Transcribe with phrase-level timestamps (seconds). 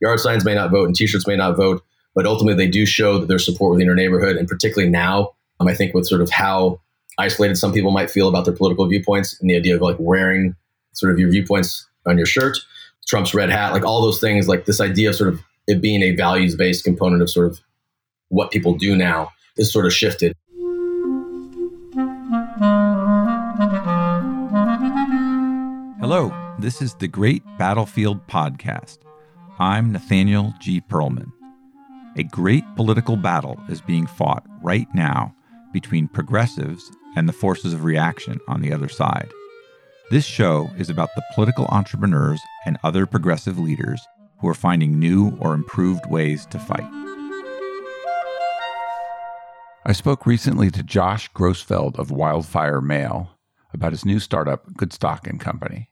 [0.00, 1.82] yard signs may not vote and t-shirts may not vote,
[2.14, 4.36] but ultimately they do show that there's support within your neighborhood.
[4.36, 6.80] And particularly now, um, I think with sort of how
[7.18, 10.54] isolated some people might feel about their political viewpoints and the idea of like wearing
[10.92, 12.58] sort of your viewpoints on your shirt,
[13.06, 16.02] Trump's red hat, like all those things, like this idea of sort of it being
[16.02, 17.60] a values based component of sort of
[18.28, 20.34] what people do now is sort of shifted.
[26.00, 29.05] Hello, this is the Great Battlefield Podcast.
[29.58, 30.82] I'm Nathaniel G.
[30.82, 31.32] Pearlman.
[32.18, 35.34] A great political battle is being fought right now
[35.72, 39.30] between progressives and the forces of reaction on the other side.
[40.10, 44.06] This show is about the political entrepreneurs and other progressive leaders
[44.40, 46.92] who are finding new or improved ways to fight.
[49.86, 53.30] I spoke recently to Josh Grossfeld of Wildfire Mail
[53.72, 55.88] about his new startup, Goodstock and Company,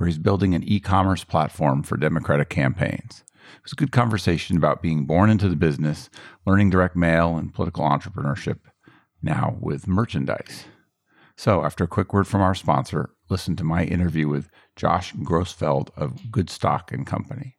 [0.00, 3.22] where he's building an e-commerce platform for Democratic campaigns.
[3.54, 6.08] It was a good conversation about being born into the business,
[6.46, 8.60] learning direct mail and political entrepreneurship,
[9.20, 10.64] now with merchandise.
[11.36, 15.90] So, after a quick word from our sponsor, listen to my interview with Josh Grossfeld
[15.98, 17.58] of Goodstock and Company.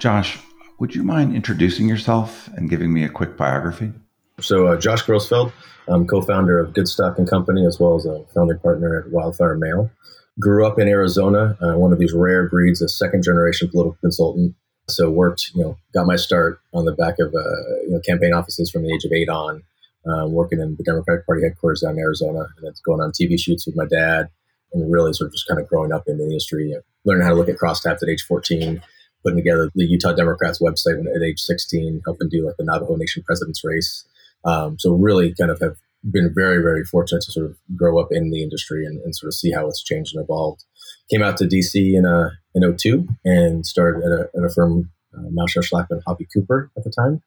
[0.00, 0.38] Josh,
[0.78, 3.92] would you mind introducing yourself and giving me a quick biography?
[4.40, 5.52] So, uh, Josh Grossfeld,
[5.88, 9.90] I'm co-founder of Goodstock and Company, as well as a founding partner at Wildfire Mail.
[10.38, 14.54] Grew up in Arizona, uh, one of these rare breeds, a second-generation political consultant.
[14.88, 18.32] So, worked, you know, got my start on the back of, uh, you know, campaign
[18.32, 19.62] offices from the age of eight on,
[20.06, 23.38] um, working in the Democratic Party headquarters down in Arizona, and then going on TV
[23.38, 24.30] shoots with my dad,
[24.72, 27.32] and really sort of just kind of growing up in the industry, know, learning how
[27.32, 28.82] to look at crosstabs at age 14
[29.22, 33.22] putting together the Utah Democrats website at age 16, helping do like the Navajo Nation
[33.24, 34.04] president's race.
[34.44, 35.76] Um, so really kind of have
[36.10, 39.28] been very, very fortunate to sort of grow up in the industry and, and sort
[39.28, 40.64] of see how it's changed and evolved.
[41.10, 44.90] Came out to DC in a in 02 and started at a, at a firm,
[45.16, 47.22] uh, Malchow Schlackman Hoppey Cooper at the time.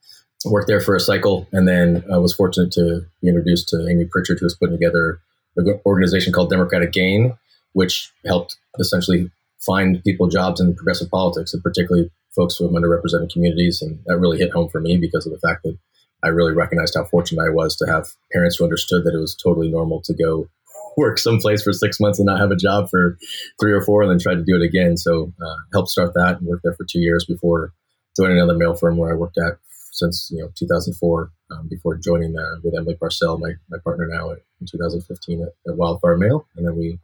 [0.45, 4.05] Worked there for a cycle and then uh, was fortunate to be introduced to Amy
[4.05, 5.19] Pritchard, who was putting together
[5.55, 7.37] an organization called Democratic Gain,
[7.71, 9.31] which helped essentially
[9.65, 13.81] find people jobs in progressive politics, and particularly folks from underrepresented communities.
[13.81, 15.77] And that really hit home for me because of the fact that
[16.23, 19.35] I really recognized how fortunate I was to have parents who understood that it was
[19.35, 20.47] totally normal to go
[20.97, 23.17] work someplace for six months and not have a job for
[23.59, 24.97] three or four and then try to do it again.
[24.97, 27.73] So uh, helped start that and worked there for two years before
[28.15, 29.57] joining another mail firm where I worked at
[29.91, 34.31] since you know 2004 um, before joining uh, with Emily Parcell, my, my partner now
[34.31, 36.47] in 2015 at, at Wildfire Mail.
[36.55, 36.99] And then we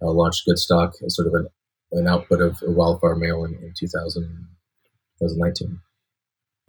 [0.00, 1.48] uh, launched Goodstock as sort of an
[1.92, 4.22] an output of a Wildfire Mail in, in 2000,
[5.20, 5.80] 2019.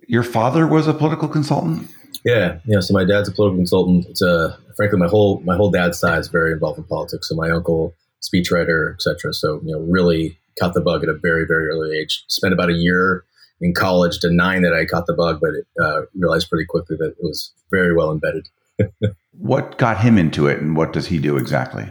[0.07, 1.89] Your father was a political consultant.
[2.25, 2.79] Yeah, yeah.
[2.79, 4.05] So my dad's a political consultant.
[4.09, 7.29] It's a frankly my whole my whole dad's side is very involved in politics.
[7.29, 9.33] So my uncle, speechwriter, etc.
[9.33, 12.23] So you know, really caught the bug at a very very early age.
[12.27, 13.23] Spent about a year
[13.61, 17.11] in college denying that I caught the bug, but it, uh, realized pretty quickly that
[17.11, 18.49] it was very well embedded.
[19.31, 21.89] what got him into it, and what does he do exactly?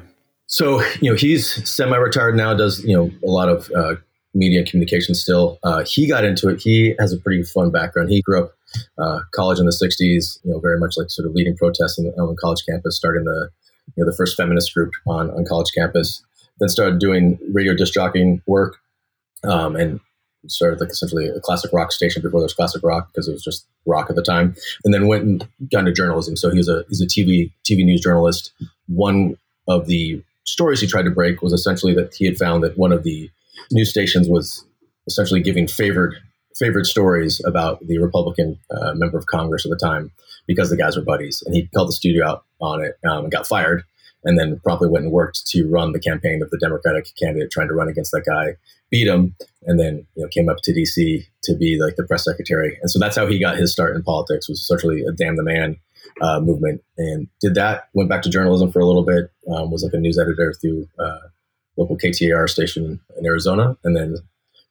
[0.53, 2.53] So you know he's semi-retired now.
[2.53, 3.95] Does you know a lot of uh,
[4.35, 5.59] media communication still.
[5.63, 6.61] Uh, he got into it.
[6.61, 8.11] He has a pretty fun background.
[8.11, 8.53] He grew up
[8.99, 10.39] uh, college in the '60s.
[10.45, 13.49] You know, very much like sort of leading protests on, on college campus, starting the
[13.97, 16.23] you know the first feminist group on on college campus.
[16.61, 18.77] Then started doing radio disc jockeying work,
[19.45, 20.01] um, and
[20.49, 23.43] started like essentially a classic rock station before there was classic rock because it was
[23.43, 24.55] just rock at the time.
[24.85, 26.37] And then went and got into journalism.
[26.37, 28.53] So he's a he's a TV TV news journalist.
[28.87, 32.77] One of the stories he tried to break was essentially that he had found that
[32.77, 33.31] one of the
[33.71, 34.65] news stations was
[35.07, 36.15] essentially giving favored
[36.57, 40.11] favored stories about the Republican uh, member of Congress at the time
[40.47, 43.33] because the guys were buddies, and he called the studio out on it um, and
[43.33, 43.85] got fired,
[44.25, 47.69] and then promptly went and worked to run the campaign of the Democratic candidate trying
[47.69, 48.57] to run against that guy,
[48.91, 52.25] beat him, and then you know came up to DC to be like the press
[52.25, 55.37] secretary, and so that's how he got his start in politics was essentially a damn
[55.37, 55.77] the man
[56.21, 57.89] uh, movement and did that.
[57.95, 59.31] Went back to journalism for a little bit.
[59.53, 61.19] Um, was like a news editor through uh,
[61.77, 64.17] local KTAR station in Arizona, and then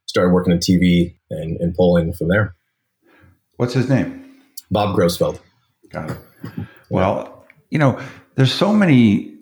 [0.05, 2.55] started working in TV and, and polling from there.
[3.57, 4.41] What's his name?
[4.69, 5.39] Bob Grossfeld.
[5.89, 6.17] Got it.
[6.89, 7.99] Well, you know,
[8.35, 9.33] there's so many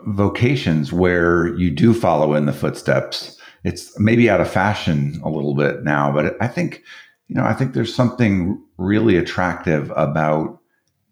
[0.00, 3.38] vocations where you do follow in the footsteps.
[3.64, 6.82] It's maybe out of fashion a little bit now, but I think,
[7.26, 10.57] you know, I think there's something really attractive about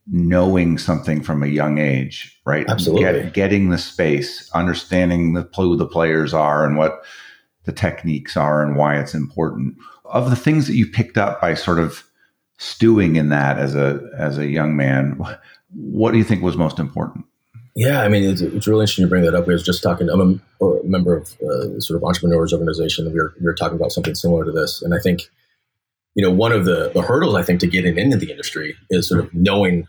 [0.08, 2.68] knowing something from a young age, right?
[2.68, 3.22] Absolutely.
[3.22, 7.02] Get, getting the space, understanding the, who the players are and what
[7.64, 9.76] the techniques are and why it's important.
[10.04, 12.04] Of the things that you picked up by sort of
[12.58, 15.20] stewing in that as a as a young man,
[15.74, 17.24] what do you think was most important?
[17.74, 19.46] Yeah, I mean, it's, it's really interesting to bring that up.
[19.46, 20.08] We was just talking.
[20.08, 23.04] I'm a, a member of uh, sort of entrepreneurs organization.
[23.04, 25.28] And we were, we were talking about something similar to this, and I think,
[26.14, 29.06] you know, one of the, the hurdles I think to getting into the industry is
[29.08, 29.86] sort of knowing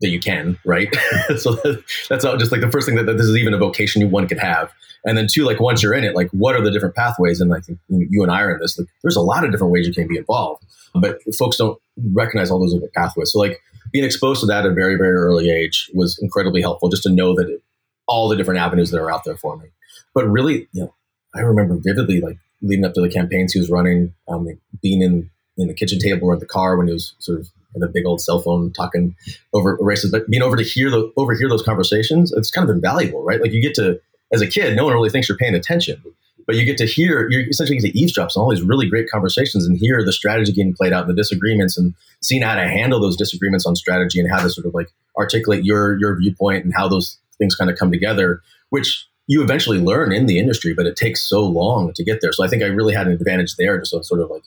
[0.00, 0.94] that you can, right?
[1.36, 4.00] so that, that's just like the first thing that, that, this is even a vocation
[4.00, 4.72] you one could have,
[5.04, 7.40] and then two, like once you're in it, like what are the different pathways?
[7.40, 8.78] And I think you and I are in this.
[8.78, 10.64] Like, there's a lot of different ways you can be involved,
[10.94, 11.80] but folks don't
[12.12, 13.32] recognize all those different pathways.
[13.32, 13.60] So like
[13.92, 17.10] being exposed to that at a very, very early age was incredibly helpful just to
[17.10, 17.62] know that it,
[18.06, 19.66] all the different avenues that are out there for me.
[20.14, 20.94] But really, you know,
[21.34, 24.48] I remember vividly, like leading up to the campaigns he was running, um,
[24.82, 27.48] being in, in the kitchen table or in the car when he was sort of
[27.74, 29.14] in a big old cell phone talking
[29.52, 33.22] over races, but being over to hear the, overhear those conversations, it's kind of invaluable,
[33.22, 33.40] right?
[33.40, 34.00] Like you get to,
[34.32, 36.02] as a kid, no one really thinks you're paying attention
[36.50, 39.08] but you get to hear you're essentially get to eavesdrop on all these really great
[39.08, 42.62] conversations and hear the strategy getting played out and the disagreements and seeing how to
[42.62, 46.64] handle those disagreements on strategy and how to sort of like articulate your your viewpoint
[46.64, 50.74] and how those things kind of come together which you eventually learn in the industry
[50.74, 53.12] but it takes so long to get there so i think i really had an
[53.12, 54.42] advantage there just sort of like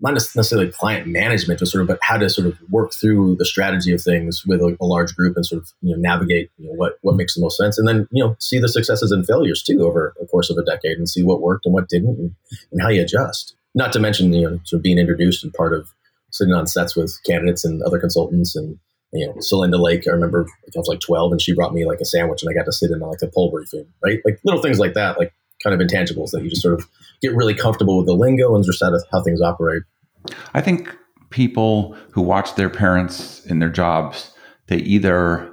[0.00, 3.44] not necessarily client management, but sort of but how to sort of work through the
[3.44, 6.68] strategy of things with a, a, large group and sort of you know navigate you
[6.68, 9.26] know, what what makes the most sense, and then you know see the successes and
[9.26, 12.18] failures too over the course of a decade and see what worked and what didn't,
[12.18, 12.34] and,
[12.72, 13.54] and how you adjust.
[13.74, 15.88] Not to mention you know sort of being introduced and part of
[16.30, 18.78] sitting on sets with candidates and other consultants and
[19.12, 22.00] you know, Celinda Lake, I remember I was like 12 and she brought me like
[22.00, 24.20] a sandwich and I got to sit in like a poll briefing, right?
[24.24, 26.86] Like little things like that, like kind of intangibles that you just sort of
[27.22, 29.82] get really comfortable with the lingo and just how, how things operate.
[30.54, 30.96] I think
[31.30, 34.32] people who watch their parents in their jobs,
[34.66, 35.50] they either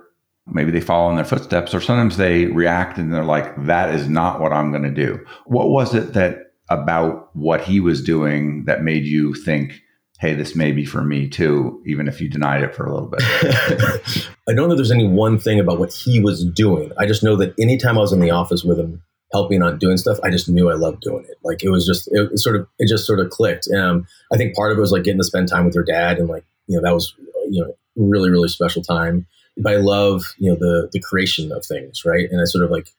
[0.47, 4.07] maybe they follow in their footsteps or sometimes they react and they're like, that is
[4.07, 5.19] not what I'm going to do.
[5.45, 9.81] What was it that about what he was doing that made you think,
[10.19, 13.09] hey, this may be for me too, even if you denied it for a little
[13.09, 13.21] bit?
[14.47, 16.91] I don't know there's any one thing about what he was doing.
[16.97, 19.01] I just know that anytime I was in the office with him,
[19.31, 21.37] helping on doing stuff, I just knew I loved doing it.
[21.43, 23.67] Like it was just, it, sort of, it just sort of clicked.
[23.75, 26.17] Um, I think part of it was like getting to spend time with your dad,
[26.17, 27.13] and like you know that was
[27.49, 29.25] you know really really special time.
[29.57, 32.29] But I love you know the the creation of things, right?
[32.31, 32.89] And I sort of like,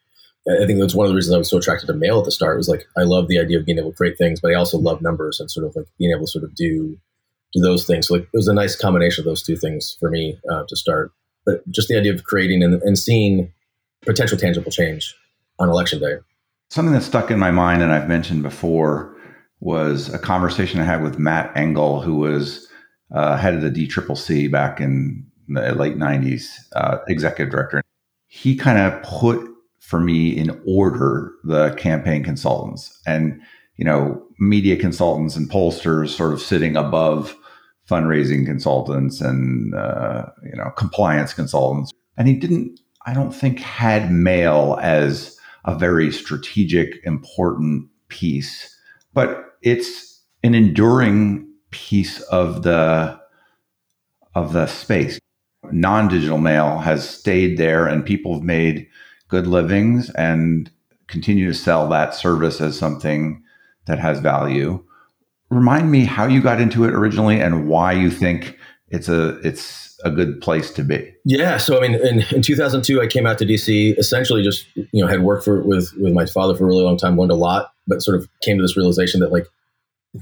[0.50, 2.32] I think that's one of the reasons I was so attracted to mail at the
[2.32, 2.56] start.
[2.56, 4.78] Was like I love the idea of being able to create things, but I also
[4.78, 6.98] love numbers and sort of like being able to sort of do
[7.54, 8.08] do those things.
[8.08, 10.76] So like it was a nice combination of those two things for me uh, to
[10.76, 11.12] start.
[11.46, 13.50] But just the idea of creating and, and seeing
[14.02, 15.14] potential tangible change
[15.58, 16.16] on election day.
[16.70, 19.16] Something that stuck in my mind, and I've mentioned before,
[19.60, 22.68] was a conversation I had with Matt Angle, who was
[23.12, 26.46] uh, head of the DCCC back in the late 90s,
[26.76, 27.82] uh, executive director.
[28.26, 29.40] He kind of put
[29.80, 33.40] for me in order the campaign consultants and,
[33.76, 37.34] you know, media consultants and pollsters sort of sitting above
[37.88, 41.90] fundraising consultants and, uh, you know, compliance consultants.
[42.18, 48.76] And he didn't, I don't think, had mail as a very strategic, important piece,
[49.12, 53.18] but it's an enduring piece of the
[54.34, 55.18] of the space.
[55.70, 58.86] Non-digital mail has stayed there, and people have made
[59.28, 60.70] good livings and
[61.08, 63.42] continue to sell that service as something
[63.86, 64.82] that has value.
[65.50, 68.56] Remind me how you got into it originally and why you think
[68.90, 71.12] it's a it's a good place to be.
[71.24, 71.56] Yeah.
[71.58, 73.98] So I mean, in, in 2002, I came out to DC.
[73.98, 76.96] Essentially, just you know, had worked for with with my father for a really long
[76.96, 79.46] time, learned a lot, but sort of came to this realization that like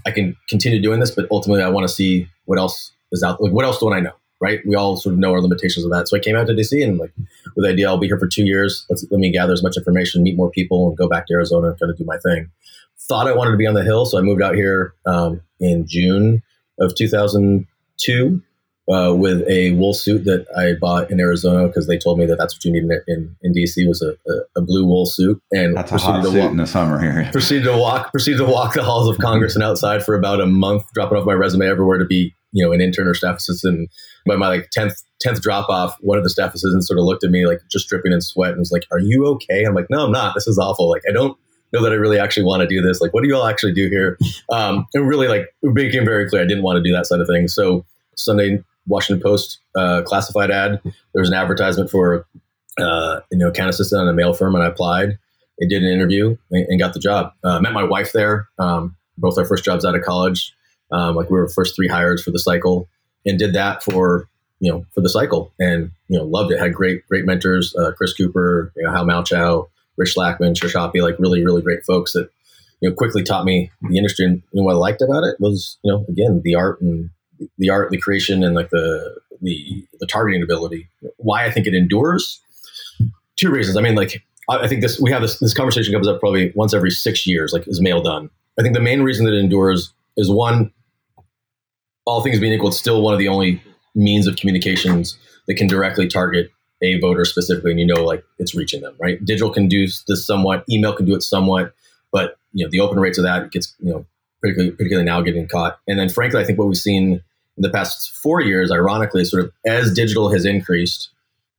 [0.05, 3.41] I can continue doing this, but ultimately, I want to see what else is out.
[3.41, 4.13] Like, what else do I know?
[4.41, 4.61] Right?
[4.67, 6.09] We all sort of know our limitations of that.
[6.09, 7.13] So I came out to DC and like
[7.55, 8.85] with the idea, I'll be here for two years.
[8.91, 11.69] Let's let me gather as much information, meet more people, and go back to Arizona
[11.69, 12.51] and kind of do my thing.
[13.09, 15.87] Thought I wanted to be on the hill, so I moved out here um, in
[15.87, 16.43] June
[16.79, 18.43] of 2002
[18.89, 22.37] uh, with a wool suit that I bought in Arizona because they told me that
[22.37, 25.43] that's what you need in, in, in DC was a, a, a, blue wool suit.
[25.53, 27.29] And that's a hot suit walk, in the summer here.
[27.33, 30.47] proceeded to walk, proceeded to walk the halls of Congress and outside for about a
[30.47, 33.91] month, dropping off my resume everywhere to be, you know, an intern or staff assistant.
[34.25, 37.25] By my like tenth tenth drop off, one of the staff assistants sort of looked
[37.25, 39.87] at me like just dripping in sweat and was like, "Are you okay?" I'm like,
[39.91, 40.35] "No, I'm not.
[40.35, 40.89] This is awful.
[40.89, 41.37] Like, I don't."
[41.73, 43.01] know that I really actually want to do this.
[43.01, 44.17] Like, what do you all actually do here?
[44.53, 47.21] Um, it really like it became very clear I didn't want to do that side
[47.21, 47.53] of things.
[47.53, 47.85] So
[48.17, 50.81] Sunday Washington Post uh, classified ad.
[50.83, 52.27] There was an advertisement for
[52.79, 55.19] uh, you know account assistant on a mail firm, and I applied.
[55.63, 57.33] I did an interview and, and got the job.
[57.43, 58.49] Uh, met my wife there.
[58.59, 60.55] Um, both our first jobs out of college.
[60.93, 62.89] Um, like we were first three hires for the cycle,
[63.25, 64.29] and did that for
[64.61, 66.59] you know for the cycle, and you know loved it.
[66.59, 71.03] Had great great mentors, uh, Chris Cooper, you know, Hal Malchow, Rich Schlackman, Trish Hoppey,
[71.03, 72.31] like really really great folks that
[72.81, 74.27] you know quickly taught me the industry.
[74.27, 77.11] And you know, what I liked about it was you know again the art and
[77.59, 80.89] the art, the creation, and like the the the targeting ability.
[81.17, 82.41] Why I think it endures.
[83.37, 83.77] Two reasons.
[83.77, 86.73] I mean, like I think this we have this this conversation comes up probably once
[86.73, 87.53] every six years.
[87.53, 88.31] Like is mail done?
[88.59, 90.73] I think the main reason that it endures is one,
[92.07, 93.63] all things being equal, it's still one of the only
[93.95, 96.51] means of communications that can directly target
[96.83, 99.23] a voter specifically, and you know, like it's reaching them, right?
[99.25, 101.75] Digital can do this somewhat, email can do it somewhat,
[102.13, 104.07] but you know, the open rates of that gets, you know,
[104.47, 105.79] particularly, particularly now getting caught.
[105.87, 107.23] And then, frankly, I think what we've seen
[107.57, 111.11] in the past four years, ironically, sort of as digital has increased,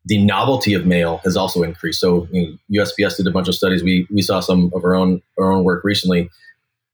[0.05, 1.99] the novelty of mail has also increased.
[1.99, 3.83] So, you know, USPS did a bunch of studies.
[3.83, 6.29] We we saw some of our own our own work recently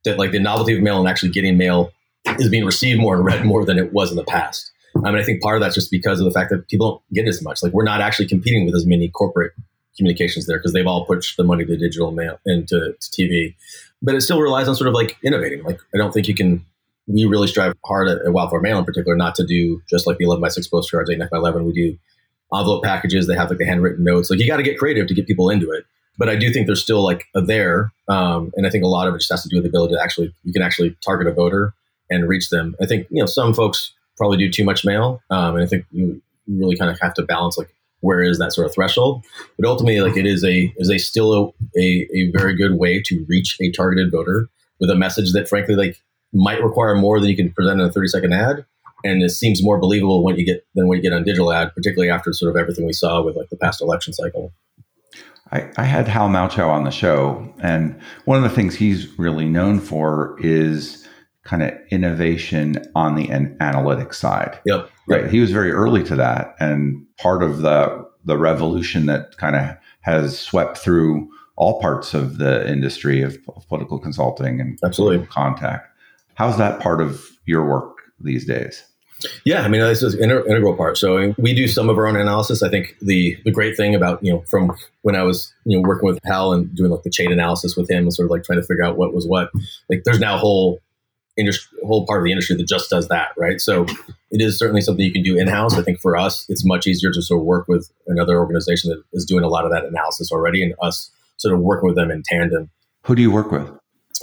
[0.03, 1.91] that like the novelty of mail and actually getting mail
[2.39, 4.71] is being received more and read more than it was in the past.
[5.03, 7.13] I mean, I think part of that's just because of the fact that people don't
[7.13, 7.63] get as much.
[7.63, 9.53] Like we're not actually competing with as many corporate
[9.97, 13.55] communications there because they've all pushed the money to digital mail and to, to, TV.
[14.03, 15.63] But it still relies on sort of like innovating.
[15.63, 16.65] Like I don't think you can.
[17.07, 20.17] We really strive hard at, at Wildfire Mail in particular not to do just like
[20.17, 21.65] the 11 by 6 postcards, 8 by 11.
[21.65, 21.97] We do
[22.53, 23.27] envelope packages.
[23.27, 24.29] They have like the handwritten notes.
[24.29, 25.85] Like you got to get creative to get people into it
[26.17, 29.07] but I do think there's still like a there, um, and I think a lot
[29.07, 31.27] of it just has to do with the ability to actually you can actually target
[31.27, 31.73] a voter
[32.09, 32.75] and reach them.
[32.81, 35.85] I think you know some folks probably do too much mail, um, and I think
[35.91, 39.25] you really kind of have to balance like where is that sort of threshold.
[39.57, 43.01] But ultimately, like it is a is a still a, a, a very good way
[43.05, 45.97] to reach a targeted voter with a message that frankly like
[46.33, 48.65] might require more than you can present in a 30 second ad
[49.03, 51.73] and it seems more believable when you get than when you get on digital ad,
[51.75, 54.53] particularly after sort of everything we saw with like the past election cycle.
[55.51, 59.45] I, I had Hal Malchow on the show, and one of the things he's really
[59.45, 61.02] known for is
[61.43, 64.59] kind of innovation on the an- analytics side.
[64.65, 64.89] Yep.
[65.07, 65.29] Right.
[65.29, 69.75] He was very early to that, and part of the the revolution that kind of
[70.01, 75.87] has swept through all parts of the industry of, of political consulting and absolutely contact.
[76.35, 78.83] How's that part of your work these days?
[79.45, 80.97] Yeah, I mean, this is an integral part.
[80.97, 82.63] So we do some of our own analysis.
[82.63, 84.71] I think the the great thing about you know from
[85.01, 87.89] when I was you know working with Hal and doing like the CHAID analysis with
[87.89, 89.49] him and sort of like trying to figure out what was what.
[89.89, 90.81] Like, there's now a whole
[91.37, 93.59] industry, whole part of the industry that just does that, right?
[93.59, 93.85] So
[94.31, 95.75] it is certainly something you can do in house.
[95.75, 99.03] I think for us, it's much easier to sort of work with another organization that
[99.13, 102.11] is doing a lot of that analysis already, and us sort of working with them
[102.11, 102.69] in tandem.
[103.05, 103.69] Who do you work with?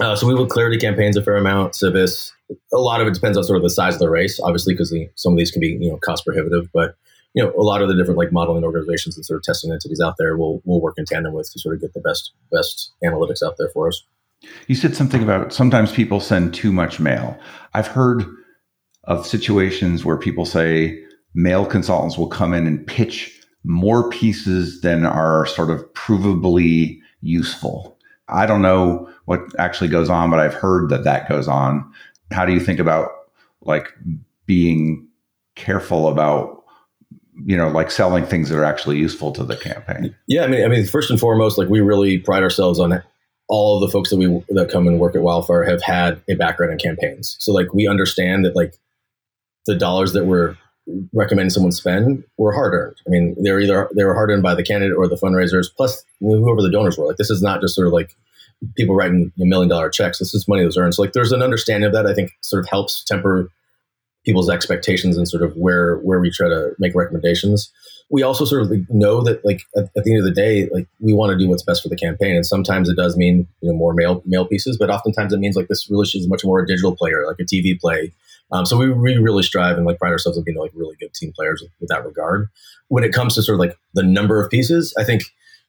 [0.01, 2.33] Uh, so we work Clarity campaigns a fair amount, Civis,
[2.73, 4.95] a lot of it depends on sort of the size of the race, obviously, because
[5.15, 6.71] some of these can be you know cost prohibitive.
[6.73, 6.97] But
[7.35, 10.01] you know, a lot of the different like modeling organizations and sort of testing entities
[10.01, 12.93] out there will will work in tandem with to sort of get the best best
[13.05, 14.03] analytics out there for us.
[14.69, 17.39] You said something about sometimes people send too much mail.
[17.75, 18.25] I've heard
[19.05, 21.03] of situations where people say
[21.35, 27.99] mail consultants will come in and pitch more pieces than are sort of provably useful.
[28.29, 31.93] I don't know what actually goes on, but I've heard that that goes on
[32.31, 33.11] how do you think about
[33.63, 33.93] like
[34.47, 35.07] being
[35.55, 36.65] careful about
[37.45, 40.65] you know like selling things that are actually useful to the campaign yeah i mean
[40.65, 42.93] i mean first and foremost like we really pride ourselves on
[43.51, 46.35] all of the folks that we that come and work at wildfire have had a
[46.35, 48.77] background in campaigns so like we understand that like
[49.67, 50.57] the dollars that we're
[51.13, 54.55] recommending someone spend were hard earned i mean they're either they were hard earned by
[54.55, 57.75] the candidate or the fundraisers plus whoever the donors were like this is not just
[57.75, 58.17] sort of like
[58.77, 60.19] people writing million dollar checks.
[60.19, 60.95] This is money that's earned.
[60.95, 62.07] So like there's an understanding of that.
[62.07, 63.51] I think sort of helps temper
[64.25, 67.71] people's expectations and sort of where where we try to make recommendations.
[68.11, 70.89] We also sort of know that like at, at the end of the day, like
[70.99, 73.71] we want to do what's best for the campaign, and sometimes it does mean you
[73.71, 76.61] know more mail mail pieces, but oftentimes it means like this really is much more
[76.61, 78.13] a digital player, like a TV play.
[78.53, 81.15] Um, so we, we really strive and like pride ourselves on being like really good
[81.15, 82.49] team players with, with that regard.
[82.89, 85.23] When it comes to sort of like the number of pieces, I think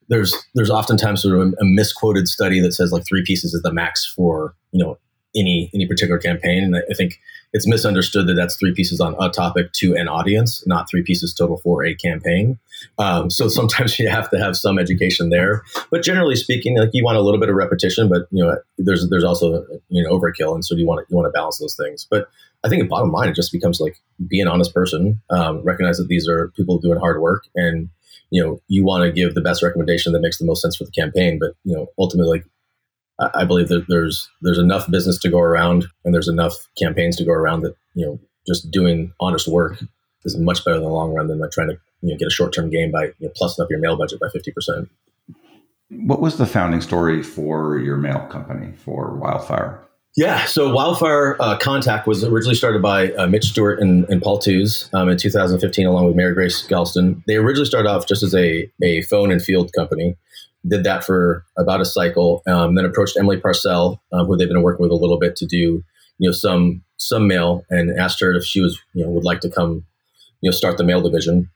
[0.07, 3.61] there's there's oftentimes sort of a, a, misquoted study that says like three pieces is
[3.61, 4.97] the max for you know
[5.35, 7.19] any any particular campaign, and I think
[7.53, 11.33] it's misunderstood that that's three pieces on a topic to an audience, not three pieces
[11.33, 12.57] total for a campaign.
[12.97, 17.03] Um, so sometimes you have to have some education there, but generally speaking, like you
[17.03, 20.53] want a little bit of repetition, but you know there's there's also you know overkill,
[20.53, 22.07] and so you want to, you want to balance those things.
[22.09, 22.29] But
[22.63, 23.97] I think bottom line, it just becomes like
[24.27, 27.89] be an honest person, um, recognize that these are people doing hard work, and
[28.31, 30.85] you know you want to give the best recommendation that makes the most sense for
[30.85, 32.41] the campaign but you know ultimately
[33.33, 37.25] I, believe that there's there's enough business to go around and there's enough campaigns to
[37.25, 39.83] go around that you know just doing honest work
[40.23, 42.31] is much better in the long run than like trying to you know get a
[42.31, 44.89] short term gain by you know, plussing up your mail budget by fifty percent.
[45.89, 49.85] What was the founding story for your mail company for Wildfire?
[50.17, 54.39] Yeah, so Wildfire uh, Contact was originally started by uh, Mitch Stewart and, and Paul
[54.39, 57.23] Tewes um, in 2015, along with Mary Grace Galston.
[57.27, 60.17] They originally started off just as a, a phone and field company.
[60.67, 64.61] Did that for about a cycle, um, then approached Emily Parcell, um, who they've been
[64.61, 65.83] working with a little bit to do,
[66.19, 69.39] you know, some some mail, and asked her if she was, you know, would like
[69.41, 69.83] to come,
[70.41, 71.49] you know, start the mail division.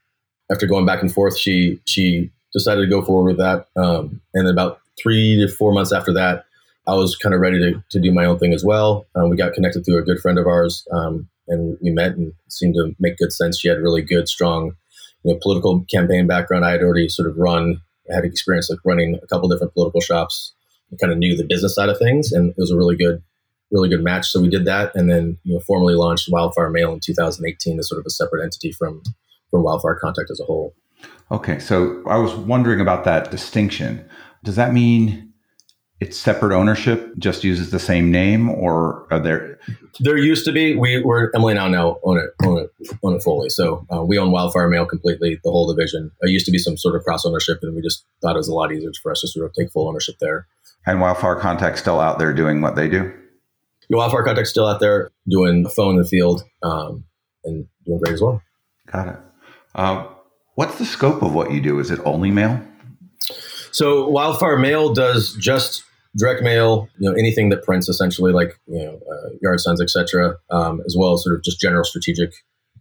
[0.51, 4.47] After going back and forth, she she decided to go forward with that, um, and
[4.47, 6.45] about three to four months after that,
[6.87, 9.05] I was kind of ready to, to do my own thing as well.
[9.15, 12.33] Um, we got connected through a good friend of ours, um, and we met and
[12.47, 13.59] seemed to make good sense.
[13.59, 14.75] She had really good, strong,
[15.23, 16.65] you know, political campaign background.
[16.65, 17.81] I had already sort of run,
[18.13, 20.53] had experience like running a couple different political shops.
[20.91, 23.23] I kind of knew the business side of things, and it was a really good,
[23.71, 24.27] really good match.
[24.29, 27.89] So we did that, and then you know, formally launched Wildfire Mail in 2018 as
[27.89, 29.01] sort of a separate entity from
[29.51, 30.75] from Wildfire Contact as a whole.
[31.31, 34.07] Okay, so I was wondering about that distinction.
[34.43, 35.33] Does that mean
[36.01, 39.59] it's separate ownership, just uses the same name, or are there?
[39.99, 40.75] There used to be.
[40.75, 42.69] We were Emily now now own it own it
[43.01, 43.49] own it fully.
[43.49, 46.11] So uh, we own Wildfire Mail completely, the whole division.
[46.21, 48.49] it used to be some sort of cross ownership, and we just thought it was
[48.49, 50.47] a lot easier for us to sort of take full ownership there.
[50.85, 53.13] And Wildfire Contact still out there doing what they do.
[53.87, 57.05] Your Wildfire Contact still out there doing phone in the field um,
[57.45, 58.41] and doing great as well.
[58.91, 59.15] Got it.
[59.73, 60.07] Uh,
[60.55, 61.79] what's the scope of what you do?
[61.79, 62.61] Is it only mail?
[63.75, 65.83] So Wildfire Mail does just
[66.15, 70.37] direct mail, you know, anything that prints essentially, like you know, uh, yard signs, etc.,
[70.49, 72.31] um, as well as sort of just general strategic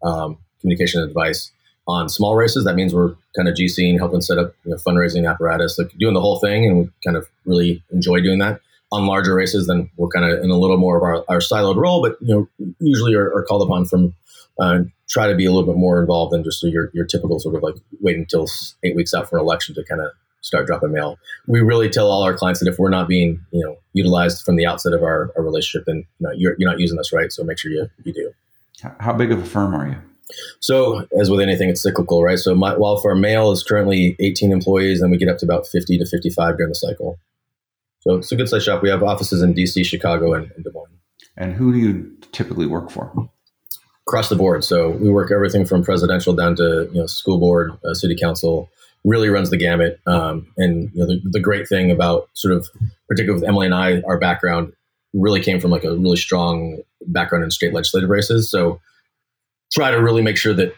[0.05, 1.51] um, communication advice
[1.89, 2.65] on small races.
[2.65, 6.15] That means we're kind of GCing, helping set up you know, fundraising apparatus, like doing
[6.15, 8.61] the whole thing, and we kind of really enjoy doing that.
[8.93, 11.75] On larger races, then we're kind of in a little more of our, our siloed
[11.75, 14.15] role, but you know, usually are, are called upon from
[14.61, 17.57] uh, try to be a little bit more involved than just your your typical sort
[17.57, 18.47] of like waiting until
[18.85, 20.13] eight weeks out for an election to kind of
[20.45, 21.19] start dropping mail.
[21.47, 24.57] We really tell all our clients that if we're not being, you know, utilized from
[24.57, 27.33] the outset of our, our relationship, then you know, you're, you're not using us right.
[27.33, 28.33] So make sure you, you do.
[29.01, 29.97] How big of a firm are you?
[30.61, 32.39] So as with anything, it's cyclical, right?
[32.39, 35.99] So my, Wildfire Mail is currently 18 employees, and we get up to about 50
[35.99, 37.19] to 55 during the cycle.
[38.01, 38.83] So it's a good size shop.
[38.83, 40.99] We have offices in DC, Chicago, and, and Des Moines.
[41.37, 43.31] And who do you typically work for?
[44.07, 44.63] Across the board.
[44.63, 48.69] So we work everything from presidential down to you know school board, uh, city council,
[49.05, 50.01] really runs the gamut.
[50.07, 52.69] Um, and you know, the, the great thing about sort of,
[53.09, 54.73] particularly with Emily and I, our background
[55.13, 58.51] really came from like a really strong background in state legislative races.
[58.51, 58.81] So
[59.73, 60.75] try to really make sure that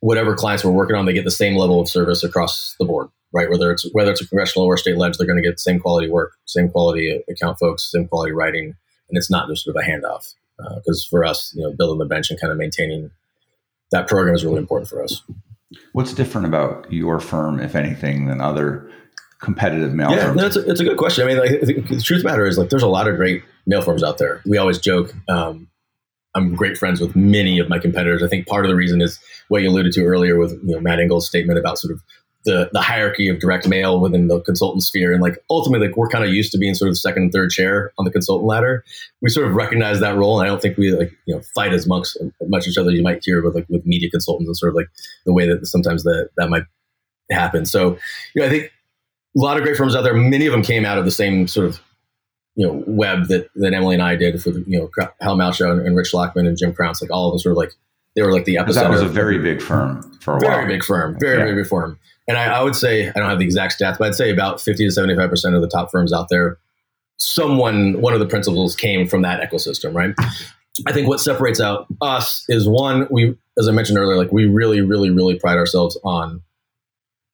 [0.00, 3.08] whatever clients we're working on, they get the same level of service across the board,
[3.32, 3.50] right?
[3.50, 5.78] Whether it's whether it's a congressional or state ledge, they're going to get the same
[5.78, 8.74] quality work, same quality account folks, same quality writing,
[9.08, 10.34] and it's not just sort of a handoff.
[10.58, 13.10] Because uh, for us, you know, building the bench and kind of maintaining
[13.90, 15.22] that program is really important for us.
[15.92, 18.90] What's different about your firm, if anything, than other
[19.40, 20.40] competitive mail yeah, firms?
[20.40, 21.24] Yeah, it's, it's a good question.
[21.24, 24.02] I mean, like, the truth matter is like there's a lot of great mail firms
[24.02, 24.42] out there.
[24.46, 25.12] We always joke.
[25.28, 25.68] Um,
[26.34, 28.22] I'm great friends with many of my competitors.
[28.22, 30.80] I think part of the reason is what you alluded to earlier with you know
[30.80, 32.02] Matt Angle's statement about sort of
[32.46, 36.08] the the hierarchy of direct mail within the consultant sphere, and like ultimately, like we're
[36.08, 38.84] kind of used to being sort of second and third chair on the consultant ladder.
[39.20, 41.74] We sort of recognize that role, and I don't think we like you know fight
[41.74, 42.08] as much
[42.48, 44.76] much each other as you might hear with like with media consultants and sort of
[44.76, 44.88] like
[45.26, 46.64] the way that sometimes that that might
[47.30, 47.66] happen.
[47.66, 47.98] So,
[48.34, 48.72] you know, I think
[49.36, 50.14] a lot of great firms out there.
[50.14, 51.80] Many of them came out of the same sort of
[52.54, 55.72] you know web that that Emily and I did for the you know Hal Malchow
[55.72, 57.72] and, and Rich Schlackman and Jim Crounse, like all of them sort of like
[58.14, 58.74] they were like the epicenter.
[58.74, 60.60] That was a very big firm for a very while.
[60.62, 61.16] Very big firm.
[61.20, 61.44] Very, yeah.
[61.44, 61.98] very big firm.
[62.28, 64.60] And I, I, would say, I don't have the exact stats, but I'd say about
[64.60, 66.58] 50 to 75% of the top firms out there,
[67.18, 70.14] someone, one of the principals came from that ecosystem, right?
[70.86, 74.46] I think what separates out us is one, we, as I mentioned earlier, like we
[74.46, 76.42] really, really, really pride ourselves on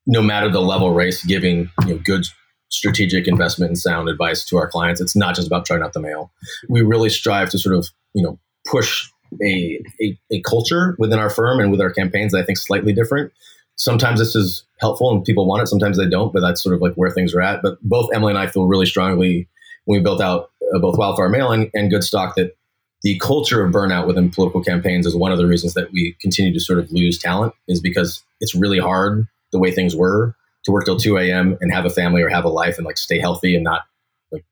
[0.07, 2.27] no matter the level race, giving you know, good
[2.69, 5.01] strategic investment and sound advice to our clients.
[5.01, 6.33] It's not just about trying out the mail.
[6.69, 9.09] We really strive to sort of, you know, push
[9.43, 12.93] a, a, a culture within our firm and with our campaigns that I think slightly
[12.93, 13.33] different
[13.83, 16.81] sometimes this is helpful and people want it, sometimes they don't, but that's sort of
[16.81, 17.63] like where things are at.
[17.63, 19.49] But both Emily and I feel really strongly
[19.87, 22.57] when we built out uh, both Wildfire Mail and, and Goodstock that
[23.03, 26.53] the culture of burnout within political campaigns is one of the reasons that we continue
[26.53, 30.71] to sort of lose talent is because it's really hard the way things were to
[30.71, 31.59] work till 2 a.m.
[31.61, 33.83] and have a family or have a life and like stay healthy and not
[34.31, 34.45] like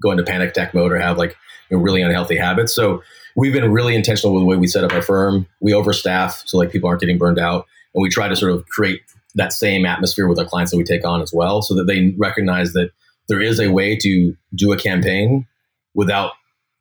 [0.00, 1.36] go into panic attack mode or have like
[1.68, 2.72] you know, really unhealthy habits.
[2.72, 3.02] So
[3.34, 5.48] we've been really intentional with the way we set up our firm.
[5.60, 8.64] We overstaff so like people aren't getting burned out and we try to sort of
[8.68, 9.00] create
[9.34, 12.14] that same atmosphere with our clients that we take on as well so that they
[12.16, 12.90] recognize that
[13.28, 15.46] there is a way to do a campaign
[15.94, 16.32] without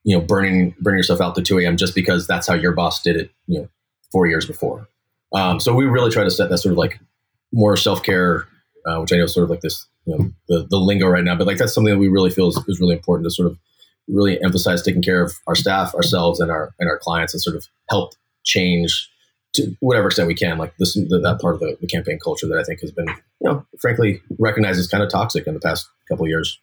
[0.03, 3.01] you know burning burning yourself out to 2 a.m just because that's how your boss
[3.01, 3.67] did it you know
[4.15, 4.87] four years before.
[5.33, 7.01] Um, so we really try to set that sort of like
[7.51, 8.47] more self care,
[8.85, 11.23] uh, which I know is sort of like this, you know, the, the lingo right
[11.23, 13.51] now, but like that's something that we really feel is, is really important to sort
[13.51, 13.57] of
[14.07, 17.57] really emphasize taking care of our staff, ourselves, and our and our clients, and sort
[17.57, 18.13] of help
[18.45, 19.09] change
[19.55, 22.47] to whatever extent we can, like this the, that part of the, the, campaign culture
[22.47, 25.59] that I think has been, you know, frankly recognized as kind of toxic in the
[25.59, 26.59] past couple years.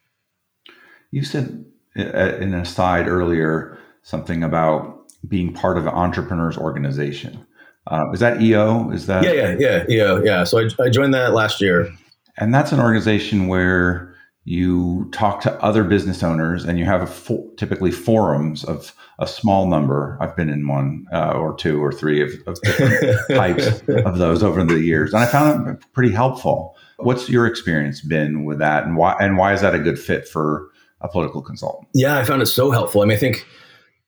[1.11, 1.65] You said
[1.97, 7.47] uh, in an aside earlier something about being part of an entrepreneurs organization.
[7.87, 8.91] Uh, is that EO?
[8.91, 10.45] Is that yeah, yeah, yeah, EO, yeah.
[10.45, 11.93] So I, I joined that last year,
[12.39, 17.91] and that's an organization where you talk to other business owners and you have typically
[17.91, 20.19] forums of a small number.
[20.21, 24.43] I've been in one uh, or two or three of, of different types of those
[24.43, 26.77] over the years and i found it pretty helpful.
[26.99, 30.29] What's your experience been with that and why and why is that a good fit
[30.29, 30.69] for
[31.01, 31.89] a political consultant?
[31.95, 33.03] Yeah i found it so helpful.
[33.03, 33.47] I mean i think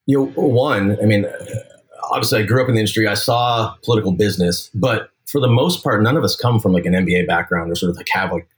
[0.07, 1.27] you know one i mean
[2.11, 3.07] obviously i grew up in the industry.
[3.07, 6.87] I saw political business but for the most part none of us come from like
[6.87, 8.49] an mba background or sort of like have like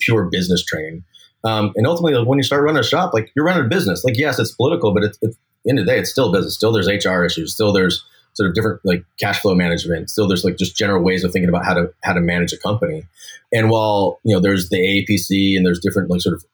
[0.00, 1.04] pure business training.
[1.44, 4.04] Um, and ultimately, like, when you start running a shop, like you're running a business.
[4.04, 5.36] Like yes, it's political, but it's, it's,
[5.70, 6.54] end of the day, it's still business.
[6.54, 7.54] Still, there's HR issues.
[7.54, 10.10] Still, there's sort of different like cash flow management.
[10.10, 12.58] Still, there's like just general ways of thinking about how to how to manage a
[12.58, 13.06] company.
[13.52, 16.44] And while you know there's the AAPC and there's different like sort of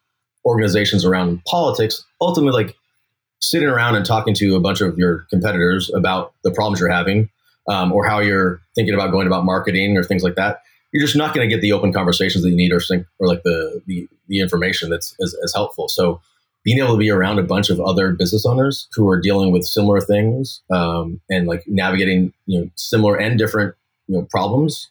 [0.45, 2.75] organizations around politics, ultimately, like
[3.39, 7.29] sitting around and talking to a bunch of your competitors about the problems you're having
[7.67, 10.61] um, or how you're thinking about going about marketing or things like that
[10.93, 12.79] you're just not going to get the open conversations that you need or
[13.19, 15.89] or like the, the, the information that's as, as helpful.
[15.89, 16.21] So
[16.63, 19.65] being able to be around a bunch of other business owners who are dealing with
[19.65, 23.75] similar things um, and like navigating you know similar and different
[24.07, 24.89] you know problems.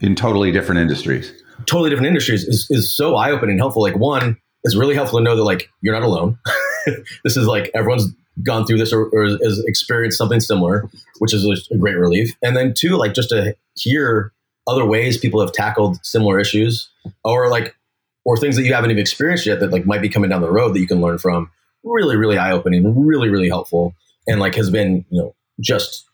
[0.00, 1.32] In totally different industries.
[1.66, 3.82] Totally different industries is, is so eye-opening and helpful.
[3.82, 6.38] Like one it's really helpful to know that like you're not alone.
[7.22, 11.68] This is like everyone's gone through this or, or has experienced something similar which is
[11.70, 12.34] a great relief.
[12.42, 14.32] And then two like just to hear
[14.66, 16.90] other ways people have tackled similar issues
[17.24, 17.76] or like
[18.24, 20.50] or things that you haven't even experienced yet that like might be coming down the
[20.50, 21.50] road that you can learn from.
[21.84, 23.94] Really really eye-opening really really helpful
[24.26, 26.04] and like has been you know just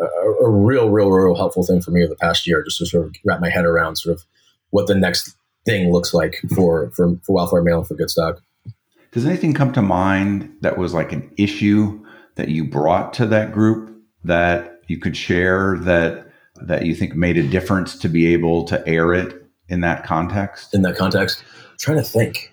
[0.00, 2.86] a, a real real real helpful thing for me over the past year just to
[2.86, 4.24] sort of wrap my head around sort of
[4.70, 8.40] what the next thing looks like for for, for wildfire mail and for Goodstock
[9.12, 13.52] does anything come to mind that was like an issue that you brought to that
[13.52, 18.64] group that you could share that that you think made a difference to be able
[18.64, 20.74] to air it in that context?
[20.74, 22.52] In that context, I'm trying to think.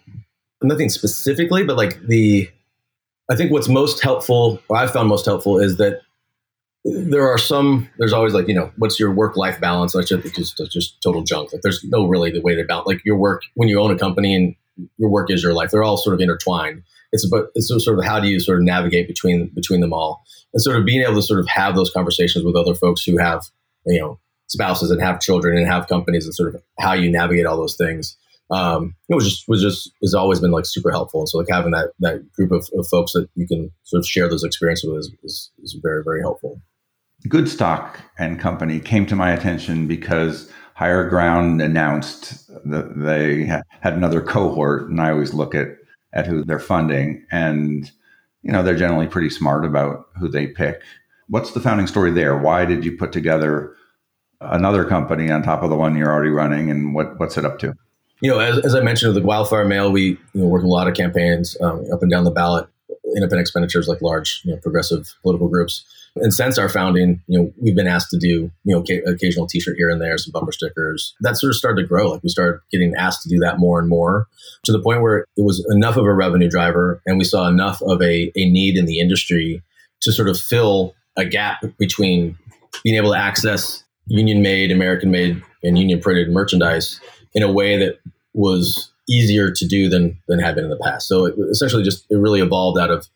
[0.64, 2.50] Nothing specifically, but like the,
[3.30, 6.02] I think what's most helpful, or I've found most helpful, is that
[6.84, 7.90] there are some.
[7.98, 9.94] There's always like you know, what's your work life balance?
[9.96, 11.54] Is just, just total junk.
[11.54, 12.88] Like there's no really the way to balance.
[12.88, 14.56] Like your work when you own a company and
[14.98, 15.72] your work is your life.
[15.72, 16.84] They're all sort of intertwined.
[17.12, 20.24] It's but it's sort of how do you sort of navigate between between them all,
[20.54, 23.18] and sort of being able to sort of have those conversations with other folks who
[23.18, 23.44] have
[23.86, 24.20] you know
[24.52, 27.78] spouses and have children and have companies and sort of how you navigate all those
[27.78, 28.18] things.
[28.50, 31.22] Um, it was just was just has always been like super helpful.
[31.22, 34.06] And so like having that that group of, of folks that you can sort of
[34.06, 36.62] share those experiences with is, is, is very very helpful.
[37.28, 44.22] Goodstock and company came to my attention because higher ground announced that they had another
[44.22, 45.68] cohort and i always look at
[46.14, 47.26] at who they're funding.
[47.32, 47.90] And
[48.42, 50.82] you know they're generally pretty smart about who they pick.
[51.30, 52.38] What's the founding story there?
[52.38, 53.76] Why did you put together
[54.42, 57.60] another company on top of the one you're already running, and what what's it up
[57.60, 57.76] to?
[58.22, 60.68] You know, as, as I mentioned with the Wildfire Mail, we you know, work a
[60.68, 62.68] lot of campaigns um, up and down the ballot,
[63.16, 65.84] independent expenditures like large, you know, progressive political groups.
[66.18, 69.78] And since our founding, you know, we've been asked to do, you know, occasional T-shirt
[69.78, 71.16] here and there, some bumper stickers.
[71.22, 72.12] That sort of started to grow.
[72.12, 74.28] Like we started getting asked to do that more and more,
[74.66, 77.82] to the point where it was enough of a revenue driver, and we saw enough
[77.84, 79.64] of a, a need in the industry
[80.02, 82.38] to sort of fill a gap between
[82.84, 87.00] being able to access union made, American made, and union printed merchandise
[87.34, 88.00] in a way that
[88.34, 91.08] was easier to do than than had been in the past.
[91.08, 93.08] So it essentially just it really evolved out of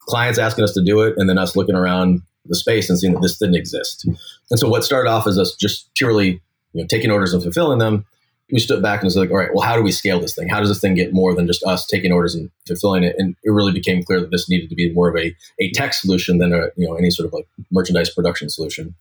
[0.00, 3.14] clients asking us to do it and then us looking around the space and seeing
[3.14, 4.04] that this didn't exist.
[4.50, 6.40] And so what started off as us just purely
[6.72, 8.04] you know taking orders and fulfilling them
[8.52, 10.48] we stood back and was like, all right, well, how do we scale this thing?
[10.48, 13.16] How does this thing get more than just us taking orders and fulfilling it?
[13.18, 15.94] And it really became clear that this needed to be more of a, a tech
[15.94, 18.94] solution than a, you know, any sort of like merchandise production solution.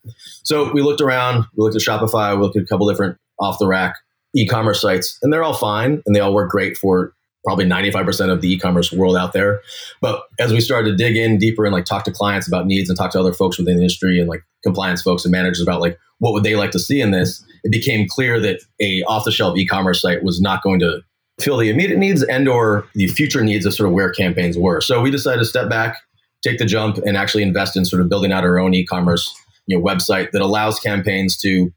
[0.44, 3.60] So we looked around, we looked at Shopify, we looked at a couple different off
[3.60, 3.98] the rack
[4.36, 8.42] e-commerce sites and they're all fine and they all work great for probably 95% of
[8.42, 9.62] the e-commerce world out there.
[10.02, 12.90] But as we started to dig in deeper and like talk to clients about needs
[12.90, 15.82] and talk to other folks within the industry and like compliance folks and managers about
[15.82, 19.58] like what would they like to see in this, it became clear that a off-the-shelf
[19.58, 21.02] e-commerce site was not going to
[21.40, 24.80] fill the immediate needs and or the future needs of sort of where campaigns were.
[24.80, 25.98] So we decided to step back,
[26.44, 29.34] take the jump and actually invest in sort of building out our own e-commerce
[29.68, 31.74] you know website that allows campaigns to you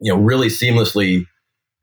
[0.00, 1.26] know really seamlessly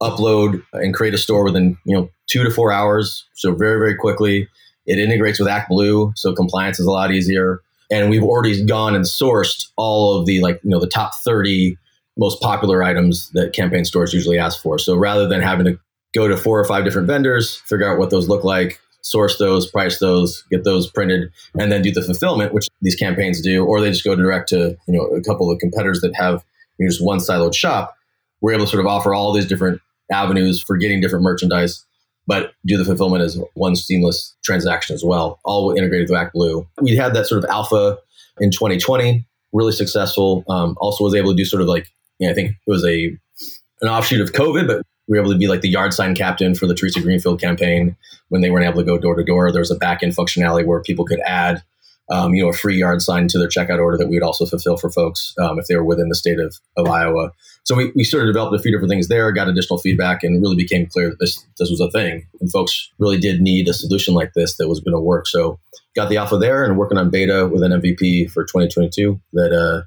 [0.02, 3.26] upload and create a store within you know two to four hours.
[3.34, 4.48] So very very quickly.
[4.86, 7.62] It integrates with actblue so compliance is a lot easier.
[7.92, 11.78] And we've already gone and sourced all of the like you know the top 30
[12.18, 14.80] most popular items that campaign stores usually ask for.
[14.80, 15.80] So rather than having to
[16.16, 19.70] go to four or five different vendors figure out what those look like source those
[19.70, 23.80] price those get those printed and then do the fulfillment which these campaigns do or
[23.80, 26.44] they just go direct to you know a couple of competitors that have
[26.80, 27.96] you know, just one siloed shop
[28.42, 29.80] we're able to sort of offer all these different
[30.12, 31.86] avenues for getting different merchandise
[32.28, 36.68] but do the fulfillment as one seamless transaction as well, all integrated with ActBlue.
[36.82, 37.98] We had that sort of alpha
[38.40, 40.44] in 2020, really successful.
[40.50, 41.88] Um, also was able to do sort of like,
[42.20, 43.18] you know, I think it was a
[43.82, 46.56] an offshoot of COVID, but we were able to be like the yard sign captain
[46.56, 47.96] for the Theresa Greenfield campaign
[48.30, 49.52] when they weren't able to go door to door.
[49.52, 51.62] There was a back end functionality where people could add
[52.10, 54.46] um, you know, a free yard sign to their checkout order that we would also
[54.46, 57.32] fulfill for folks um, if they were within the state of, of Iowa.
[57.64, 60.42] So we, we sort of developed a few different things there, got additional feedback, and
[60.42, 63.74] really became clear that this this was a thing, and folks really did need a
[63.74, 65.28] solution like this that was going to work.
[65.28, 65.60] So
[65.96, 69.84] got the alpha there, and working on beta with an MVP for 2022 that uh,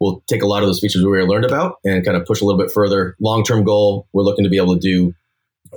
[0.00, 2.42] will take a lot of those features we already learned about and kind of push
[2.42, 3.16] a little bit further.
[3.20, 5.14] Long term goal, we're looking to be able to do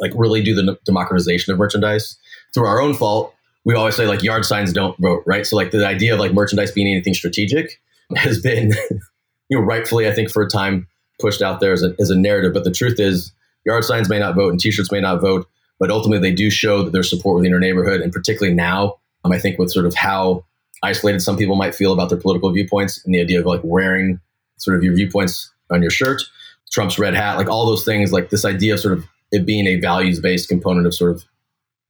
[0.02, 2.18] like really do the democratization of merchandise
[2.54, 3.34] through our own fault
[3.68, 5.46] we always say like yard signs don't vote, right?
[5.46, 7.82] So like the idea of like merchandise being anything strategic
[8.16, 8.72] has been,
[9.50, 10.88] you know, rightfully I think for a time
[11.20, 12.54] pushed out there as a, as a narrative.
[12.54, 13.34] But the truth is,
[13.66, 15.50] yard signs may not vote and T-shirts may not vote,
[15.82, 19.34] but ultimately they do show that there's support within your neighborhood, and particularly now, um,
[19.34, 20.46] I think with sort of how
[20.82, 24.22] isolated some people might feel about their political viewpoints and the idea of like wearing
[24.56, 26.24] sort of your viewpoints on your shirt,
[26.72, 29.68] Trump's red hat, like all those things, like this idea of sort of it being
[29.68, 31.26] a values based component of sort of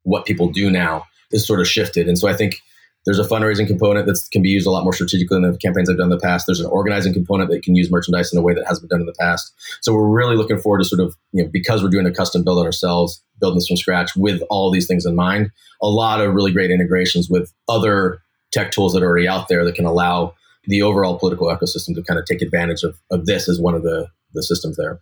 [0.02, 2.08] what people do now is sort of shifted.
[2.08, 2.62] And so I think
[3.08, 5.90] there's a fundraising component that can be used a lot more strategically than the campaigns
[5.90, 6.46] I've done in the past.
[6.46, 9.02] There's an organizing component that can use merchandise in a way that hasn't been done
[9.02, 9.54] in the past.
[9.82, 12.44] So we're really looking forward to sort of, you know, because we're doing a custom
[12.44, 16.20] build on ourselves, building this from scratch with all these things in mind, a lot
[16.20, 19.86] of really great integrations with other tech tools that are already out there that can
[19.86, 20.34] allow
[20.66, 23.84] the overall political ecosystem to kind of take advantage of, of this as one of
[23.84, 25.00] the, the systems there.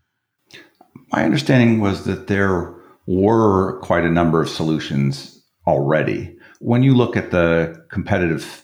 [1.12, 2.72] My understanding was that there
[3.08, 5.35] were quite a number of solutions
[5.67, 6.36] already.
[6.60, 8.63] When you look at the competitive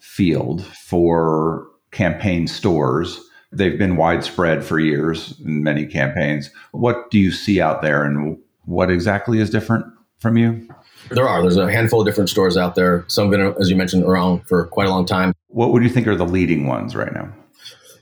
[0.00, 3.20] field for campaign stores,
[3.52, 6.50] they've been widespread for years in many campaigns.
[6.72, 9.84] What do you see out there and what exactly is different
[10.18, 10.68] from you?
[11.10, 11.42] There are.
[11.42, 13.04] There's a handful of different stores out there.
[13.08, 15.34] Some have been, as you mentioned, around for quite a long time.
[15.48, 17.32] What would you think are the leading ones right now?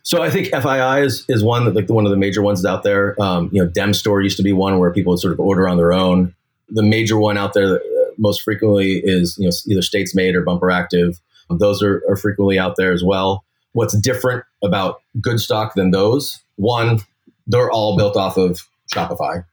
[0.03, 2.83] So I think FII is, is one that like one of the major ones out
[2.83, 3.21] there.
[3.21, 5.69] Um, you know, Dem Store used to be one where people would sort of order
[5.69, 6.35] on their own.
[6.69, 7.81] The major one out there
[8.21, 11.21] most frequently is you know either StatesMade or BumperActive.
[11.51, 13.45] Those are, are frequently out there as well.
[13.73, 16.41] What's different about Goodstock than those?
[16.57, 17.01] One,
[17.49, 19.45] they're all built off of Shopify.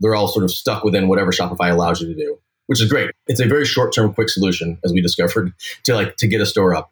[0.00, 3.10] They're all sort of stuck within whatever Shopify allows you to do, which is great.
[3.26, 6.46] It's a very short term, quick solution, as we discovered, to like to get a
[6.46, 6.90] store up.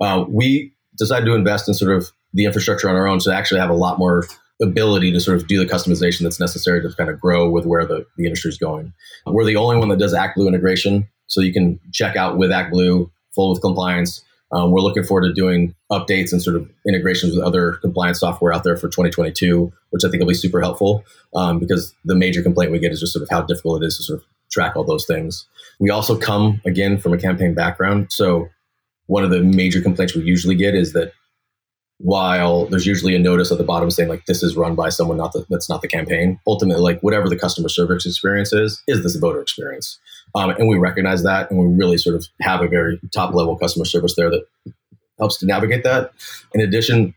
[0.00, 3.60] Uh, we decided to invest in sort of the infrastructure on our own to actually
[3.60, 4.24] have a lot more
[4.62, 7.84] ability to sort of do the customization that's necessary to kind of grow with where
[7.84, 8.92] the, the industry is going.
[9.26, 13.10] We're the only one that does ActBlue integration, so you can check out with ActBlue,
[13.34, 14.22] full with compliance.
[14.52, 18.52] Um, we're looking forward to doing updates and sort of integrations with other compliance software
[18.52, 22.42] out there for 2022, which I think will be super helpful um, because the major
[22.42, 24.76] complaint we get is just sort of how difficult it is to sort of track
[24.76, 25.46] all those things.
[25.80, 28.48] We also come again from a campaign background, so
[29.06, 31.12] one of the major complaints we usually get is that
[31.98, 35.16] while there's usually a notice at the bottom saying like this is run by someone
[35.16, 36.38] not the, that's not the campaign.
[36.46, 39.98] Ultimately like whatever the customer service experience is is this voter experience?
[40.34, 43.56] Um, and we recognize that and we really sort of have a very top level
[43.56, 44.44] customer service there that
[45.18, 46.12] helps to navigate that.
[46.54, 47.14] In addition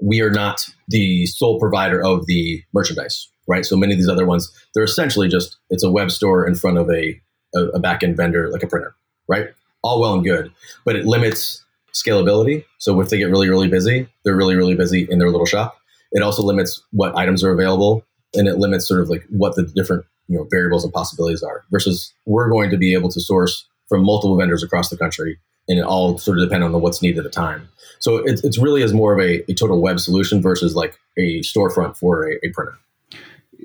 [0.00, 3.64] we are not the sole provider of the merchandise right?
[3.64, 6.78] So many of these other ones they're essentially just it's a web store in front
[6.78, 7.20] of a,
[7.54, 8.96] a, a back end vendor like a printer
[9.28, 9.48] right?
[9.82, 10.52] All well and good
[10.84, 12.64] but it limits scalability.
[12.78, 15.78] So if they get really, really busy, they're really, really busy in their little shop.
[16.12, 19.64] It also limits what items are available and it limits sort of like what the
[19.64, 23.66] different you know variables and possibilities are versus we're going to be able to source
[23.88, 27.02] from multiple vendors across the country and it all sort of depend on the what's
[27.02, 27.68] needed at the time.
[27.98, 31.40] So it, it's really as more of a, a, total web solution versus like a
[31.40, 32.78] storefront for a, a printer.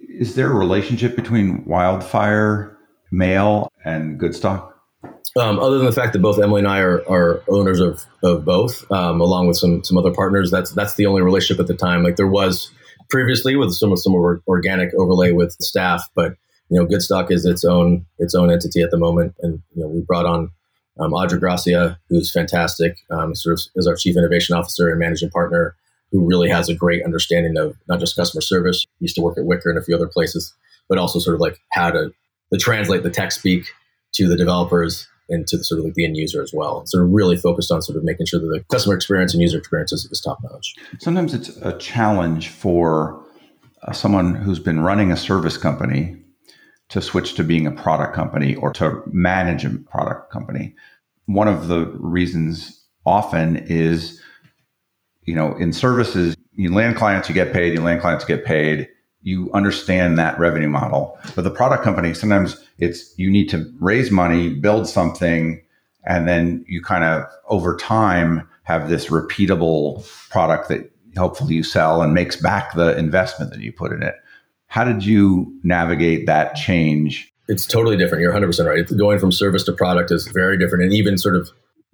[0.10, 2.78] Is there a relationship between wildfire
[3.12, 4.73] mail and Goodstock?
[5.36, 8.46] Um, other than the fact that both Emily and I are, are owners of, of
[8.46, 11.76] both, um, along with some some other partners, that's that's the only relationship at the
[11.76, 12.04] time.
[12.04, 12.72] Like there was
[13.10, 16.36] previously with some some organic overlay with staff, but
[16.70, 19.88] you know, Goodstock is its own its own entity at the moment, and you know,
[19.88, 20.52] we brought on
[21.00, 25.32] um, Audra Gracia, who's fantastic, um, sort of as our chief innovation officer and managing
[25.32, 25.76] partner,
[26.12, 28.86] who really has a great understanding of not just customer service.
[29.00, 30.54] Used to work at Wickr and a few other places,
[30.88, 32.14] but also sort of like how to,
[32.52, 33.74] to translate the tech speak
[34.14, 36.86] to the developers and to the sort of like the end user as well.
[36.86, 39.92] So really focused on sort of making sure that the customer experience and user experience
[39.92, 40.76] is, is top notch.
[41.00, 43.24] Sometimes it's a challenge for
[43.84, 46.18] uh, someone who's been running a service company
[46.90, 50.76] to switch to being a product company or to manage a product company.
[51.26, 54.22] One of the reasons often is,
[55.24, 58.46] you know, in services, you land clients, you get paid, you land clients, you get
[58.46, 58.88] paid.
[59.24, 61.18] You understand that revenue model.
[61.36, 65.62] But the product company, sometimes it's you need to raise money, build something,
[66.06, 72.02] and then you kind of over time have this repeatable product that hopefully you sell
[72.02, 74.16] and makes back the investment that you put in it.
[74.68, 77.32] How did you navigate that change?
[77.48, 78.22] It's totally different.
[78.22, 78.98] You're 100% right.
[78.98, 80.86] Going from service to product is very different.
[80.86, 81.50] And even sort of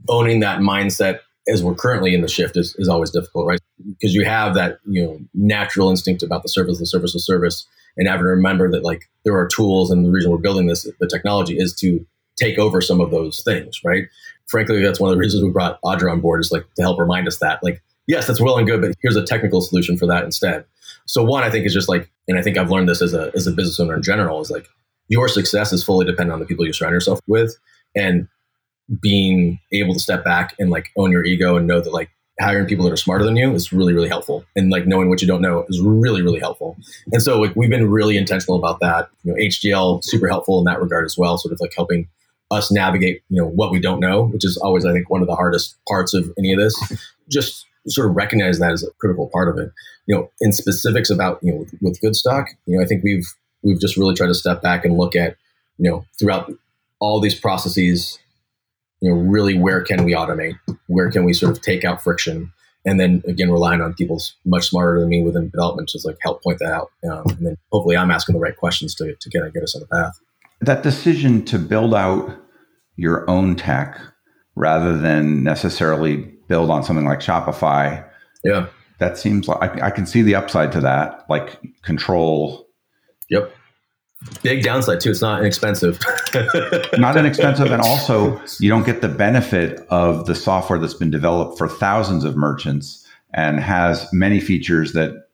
[0.07, 1.19] owning that mindset
[1.51, 3.59] as we're currently in the shift is, is always difficult, right?
[3.77, 7.67] Because you have that, you know, natural instinct about the service, the service, the service,
[7.97, 10.87] and having to remember that like there are tools and the reason we're building this,
[10.99, 12.05] the technology is to
[12.37, 14.05] take over some of those things, right?
[14.47, 16.99] Frankly, that's one of the reasons we brought Audra on board is like to help
[16.99, 20.07] remind us that like, yes, that's well and good, but here's a technical solution for
[20.07, 20.65] that instead.
[21.05, 23.31] So one, I think is just like, and I think I've learned this as a,
[23.35, 24.67] as a business owner in general is like
[25.07, 27.55] your success is fully dependent on the people you surround yourself with.
[27.95, 28.27] And
[29.01, 32.09] being able to step back and like own your ego and know that like
[32.41, 34.45] hiring people that are smarter than you is really really helpful.
[34.55, 36.77] And like knowing what you don't know is really really helpful.
[37.11, 39.09] And so like we've been really intentional about that.
[39.23, 42.07] You know hgl super helpful in that regard as well sort of like helping
[42.51, 45.27] us navigate you know what we don't know which is always i think one of
[45.27, 46.75] the hardest parts of any of this.
[47.29, 49.71] Just sort of recognize that as a critical part of it.
[50.07, 53.27] You know in specifics about you know with, with Goodstock you know i think we've
[53.61, 55.35] we've just really tried to step back and look at
[55.77, 56.51] you know throughout
[56.99, 58.17] all these processes
[59.01, 60.59] you know, really where can we automate?
[60.87, 62.51] Where can we sort of take out friction?
[62.85, 66.43] And then again, relying on people much smarter than me within development to like help
[66.43, 66.91] point that out.
[67.03, 69.81] Um, and then hopefully I'm asking the right questions to, to get, get us on
[69.81, 70.19] the path.
[70.61, 72.37] That decision to build out
[72.95, 73.99] your own tech
[74.55, 78.05] rather than necessarily build on something like Shopify.
[78.43, 78.67] Yeah.
[78.99, 82.67] That seems like I, I can see the upside to that, like control.
[83.29, 83.53] Yep.
[84.43, 85.11] Big downside too.
[85.11, 85.97] It's not inexpensive.
[86.97, 91.57] not inexpensive, and also you don't get the benefit of the software that's been developed
[91.57, 95.27] for thousands of merchants and has many features that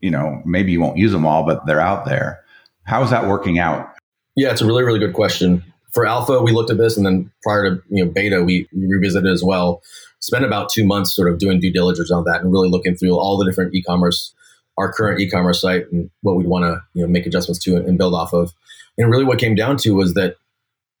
[0.00, 2.40] you know maybe you won't use them all, but they're out there.
[2.82, 3.88] How is that working out?
[4.34, 5.62] Yeah, it's a really really good question.
[5.92, 8.86] For alpha, we looked at this, and then prior to you know beta, we, we
[8.86, 9.82] revisited as well.
[10.18, 13.16] Spent about two months sort of doing due diligence on that and really looking through
[13.16, 14.34] all the different e-commerce
[14.78, 17.98] our current e-commerce site and what we'd want to you know make adjustments to and
[17.98, 18.52] build off of.
[18.98, 20.36] And really, what came down to was that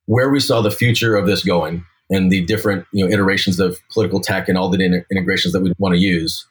[0.06, 3.78] where we saw the future of this going and the different you know iterations of
[3.90, 6.46] political tech and all the integrations that we'd want to use,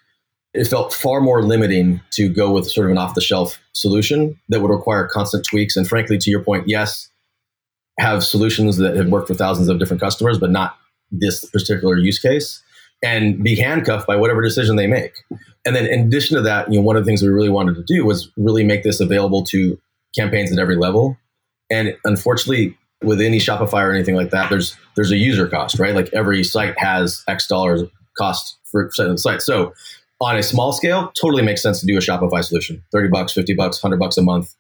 [0.53, 4.71] it felt far more limiting to go with sort of an off-the-shelf solution that would
[4.71, 5.75] require constant tweaks.
[5.75, 7.09] And frankly, to your point, yes,
[7.99, 10.77] have solutions that have worked for thousands of different customers, but not
[11.11, 12.63] this particular use case
[13.03, 15.13] and be handcuffed by whatever decision they make.
[15.65, 17.75] And then in addition to that, you know, one of the things we really wanted
[17.75, 19.79] to do was really make this available to
[20.15, 21.17] campaigns at every level.
[21.69, 25.95] And unfortunately, with any Shopify or anything like that, there's there's a user cost, right?
[25.95, 27.83] Like every site has X dollars
[28.17, 29.41] cost for setting the site.
[29.41, 29.73] So
[30.19, 32.83] on a small scale, totally makes sense to do a Shopify solution.
[32.91, 34.53] 30 bucks, 50 bucks, 100 bucks a month.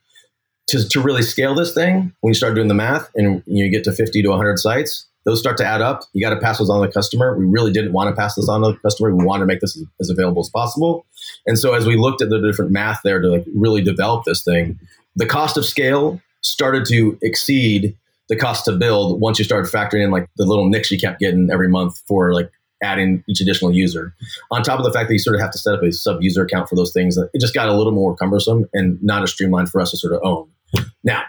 [0.69, 3.83] To, to really scale this thing, when you start doing the math and you get
[3.83, 6.01] to 50 to 100 sites, those start to add up.
[6.13, 7.37] You got to pass those on to the customer.
[7.37, 9.15] We really didn't want to pass this on to the customer.
[9.15, 11.05] We wanted to make this as, as, available as possible.
[11.45, 14.43] And so as we looked at the different math there to like really develop this
[14.43, 14.79] thing,
[15.15, 17.95] the cost of scale started to exceed
[18.29, 21.19] the cost to build once you started factoring in like the little nicks you kept
[21.19, 22.49] getting every month for like
[22.81, 24.15] adding each additional user.
[24.49, 26.21] On top of the fact that you sort of have to set up a sub
[26.21, 29.31] user account for those things, it just got a little more cumbersome and not as
[29.31, 30.49] streamlined for us to sort of own.
[31.03, 31.23] Now,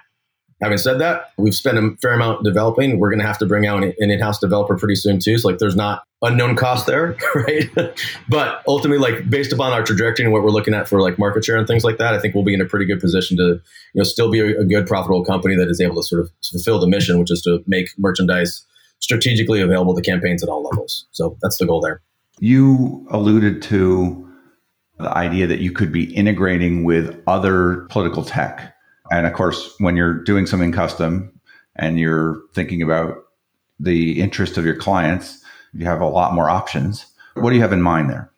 [0.62, 3.00] Having said that, we've spent a fair amount developing.
[3.00, 5.36] We're going to have to bring out an in-house developer pretty soon too.
[5.38, 7.68] So like, there's not unknown cost there, right?
[8.28, 11.44] but ultimately, like based upon our trajectory and what we're looking at for like market
[11.44, 13.42] share and things like that, I think we'll be in a pretty good position to,
[13.42, 13.60] you
[13.94, 16.78] know, still be a, a good profitable company that is able to sort of fulfill
[16.78, 18.64] the mission, which is to make merchandise
[19.00, 21.06] strategically available to campaigns at all levels.
[21.10, 22.00] So that's the goal there.
[22.38, 24.28] You alluded to
[24.98, 28.71] the idea that you could be integrating with other political tech
[29.12, 31.38] and of course, when you're doing something custom
[31.76, 33.18] and you're thinking about
[33.78, 35.44] the interest of your clients,
[35.74, 37.04] you have a lot more options.
[37.34, 38.30] What do you have in mind there?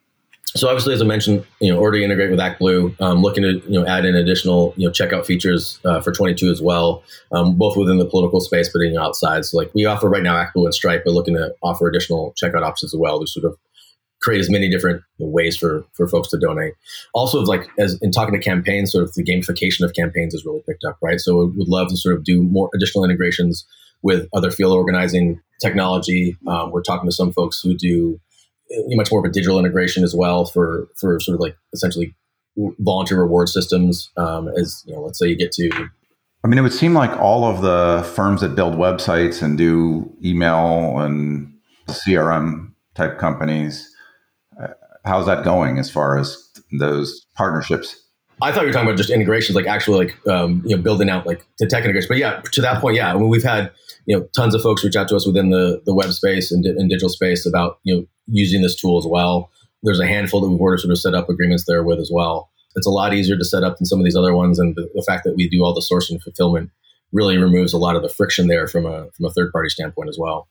[0.57, 3.01] So obviously, as I mentioned, you know, already integrate with ActBlue.
[3.01, 6.51] Um, looking to you know add in additional you know checkout features uh, for 22
[6.51, 7.03] as well,
[7.33, 9.45] um, both within the political space, but know, outside.
[9.45, 12.63] So like we offer right now ActBlue and Stripe, but looking to offer additional checkout
[12.63, 13.57] options as well to sort of
[14.25, 16.73] create as many different ways for for folks to donate.
[17.13, 20.63] Also, like as in talking to campaigns, sort of the gamification of campaigns has really
[20.67, 21.21] picked up, right?
[21.21, 23.67] So we would love to sort of do more additional integrations
[24.03, 26.37] with other field organizing technology.
[26.49, 28.19] Um, we're talking to some folks who do
[28.73, 32.15] uh, much more of a digital integration as well for for sort of like essentially
[32.79, 34.11] volunteer reward systems.
[34.17, 35.71] Um, as you know, let's say you get to
[36.45, 40.15] I mean, it would seem like all of the firms that build websites and do
[40.23, 41.51] email and
[41.89, 43.94] CRM type companies,
[45.05, 46.37] how's that going as far as
[46.79, 48.01] those partnerships?
[48.43, 51.09] I thought you were talking about just integrations, like actually like um, you know building
[51.09, 52.09] out like the tech integration.
[52.09, 53.71] But yeah, to that point, yeah, I mean, we've had
[54.07, 56.65] you know tons of folks reach out to us within the the web space and,
[56.65, 59.51] and digital space about you know using this tool as well.
[59.83, 62.51] There's a handful that we've already sort of set up agreements there with as well.
[62.75, 64.91] It's a lot easier to set up than some of these other ones, and the,
[64.95, 66.71] the fact that we do all the sourcing and fulfillment
[67.13, 70.09] really removes a lot of the friction there from a from a third party standpoint
[70.09, 70.49] as well.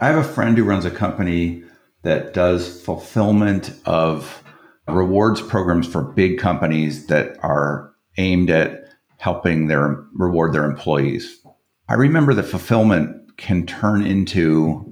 [0.00, 1.64] I have a friend who runs a company
[2.06, 4.40] that does fulfillment of
[4.86, 8.84] rewards programs for big companies that are aimed at
[9.18, 11.40] helping their reward their employees.
[11.88, 14.88] I remember that fulfillment can turn into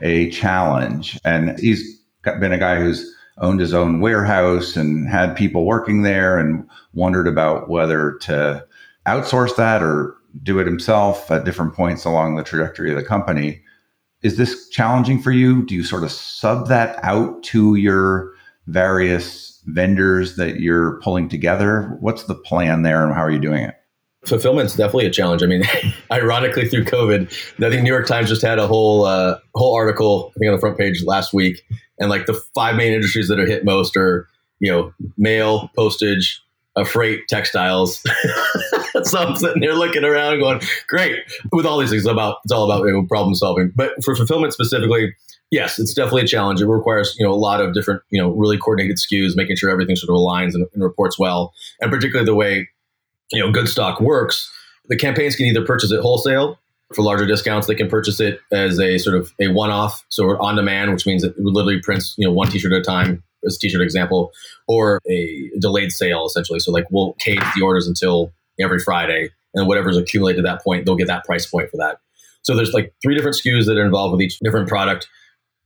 [0.00, 5.66] a challenge, and he's been a guy who's owned his own warehouse and had people
[5.66, 8.66] working there and wondered about whether to
[9.06, 13.62] outsource that or do it himself at different points along the trajectory of the company.
[14.26, 15.64] Is this challenging for you?
[15.64, 18.32] Do you sort of sub that out to your
[18.66, 21.96] various vendors that you're pulling together?
[22.00, 23.76] What's the plan there and how are you doing it?
[24.24, 25.44] fulfillment's definitely a challenge.
[25.44, 25.62] I mean,
[26.10, 27.26] ironically, through COVID,
[27.64, 30.56] I think New York Times just had a whole uh, whole article, I think, on
[30.56, 31.62] the front page last week,
[32.00, 34.26] and like the five main industries that are hit most are
[34.58, 36.42] you know mail, postage,
[36.74, 38.02] uh, freight, textiles.
[39.04, 41.18] so I'm sitting there looking around, going, "Great!"
[41.52, 43.72] With all these things, it's about it's all about you know, problem solving.
[43.74, 45.14] But for fulfillment specifically,
[45.50, 46.60] yes, it's definitely a challenge.
[46.60, 49.70] It requires you know a lot of different you know really coordinated SKUs, making sure
[49.70, 52.68] everything sort of aligns and, and reports well, and particularly the way
[53.32, 54.50] you know Goodstock works,
[54.88, 56.58] the campaigns can either purchase it wholesale
[56.94, 57.66] for larger discounts.
[57.66, 61.24] They can purchase it as a sort of a one-off, so on demand, which means
[61.24, 64.32] it literally prints you know one T-shirt at a time as a T-shirt example,
[64.68, 66.60] or a delayed sale essentially.
[66.60, 70.84] So like we'll cage the orders until every Friday, and whatever's accumulated at that point,
[70.84, 71.98] they'll get that price point for that.
[72.42, 75.08] So there's like three different SKUs that are involved with each different product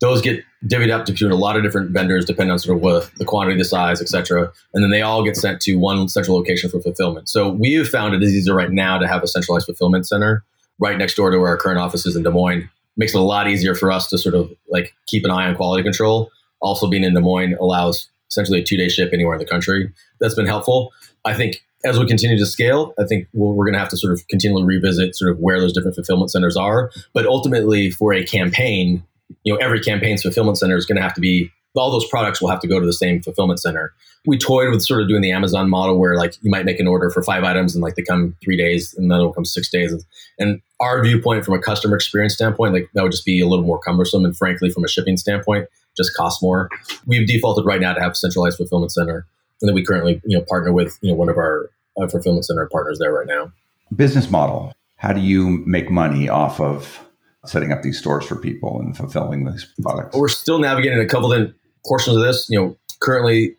[0.00, 3.10] those get divvied up between a lot of different vendors depending on sort of what
[3.16, 4.50] the quantity, the size, etc.
[4.74, 7.28] And then they all get sent to one central location for fulfillment.
[7.28, 10.44] So we have found it is easier right now to have a centralized fulfillment center
[10.78, 12.68] right next door to where our current office is in Des Moines.
[12.96, 15.54] Makes it a lot easier for us to sort of like keep an eye on
[15.54, 16.30] quality control.
[16.60, 19.92] Also, being in Des Moines allows essentially a two day ship anywhere in the country.
[20.18, 20.92] That's been helpful.
[21.24, 23.88] I think as we continue to scale, I think we we are going to have
[23.88, 26.90] to sort of continually revisit sort of where those different fulfillment centers are.
[27.14, 29.02] But ultimately, for a campaign,
[29.44, 32.40] you know, every campaign's fulfillment center is going to have to be all those products
[32.40, 33.92] will have to go to the same fulfillment center.
[34.26, 36.86] We toyed with sort of doing the Amazon model where like you might make an
[36.86, 39.70] order for five items and like they come three days and then it'll come six
[39.70, 39.94] days.
[40.38, 43.64] And our viewpoint from a customer experience standpoint, like that would just be a little
[43.64, 44.24] more cumbersome.
[44.24, 46.68] And frankly, from a shipping standpoint, just cost more.
[47.06, 49.26] We've defaulted right now to have a centralized fulfillment center.
[49.60, 52.44] And then we currently, you know, partner with, you know, one of our uh, fulfillment
[52.44, 53.52] center partners there right now.
[53.94, 54.72] Business model.
[54.96, 57.06] How do you make money off of
[57.46, 60.16] setting up these stores for people and fulfilling these products?
[60.16, 61.52] We're still navigating a couple of
[61.86, 62.46] portions of this.
[62.48, 63.56] You know, currently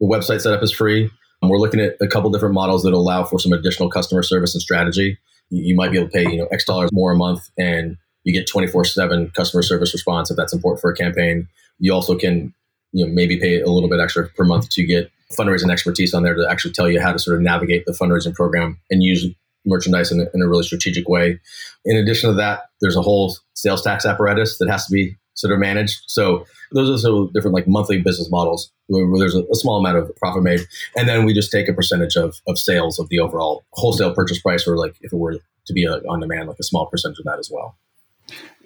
[0.00, 1.10] the website setup is free.
[1.42, 4.62] We're looking at a couple different models that allow for some additional customer service and
[4.62, 5.18] strategy.
[5.50, 8.32] You might be able to pay, you know, X dollars more a month and you
[8.32, 11.48] get 24 7 customer service response if that's important for a campaign.
[11.78, 12.52] You also can,
[12.92, 16.22] you know, maybe pay a little bit extra per month to get fundraising expertise on
[16.22, 19.26] there to actually tell you how to sort of navigate the fundraising program and use
[19.66, 21.38] merchandise in a, in a really strategic way.
[21.84, 25.52] In addition to that, there's a whole sales tax apparatus that has to be sort
[25.52, 26.02] of managed.
[26.06, 29.54] So those are sort of different like monthly business models where, where there's a, a,
[29.54, 30.60] small amount of profit made,
[30.96, 34.40] and then we just take a percentage of of sales of the overall wholesale purchase
[34.40, 37.18] price, or like if it were to be a, on demand, like a small percentage
[37.18, 37.76] of that as well.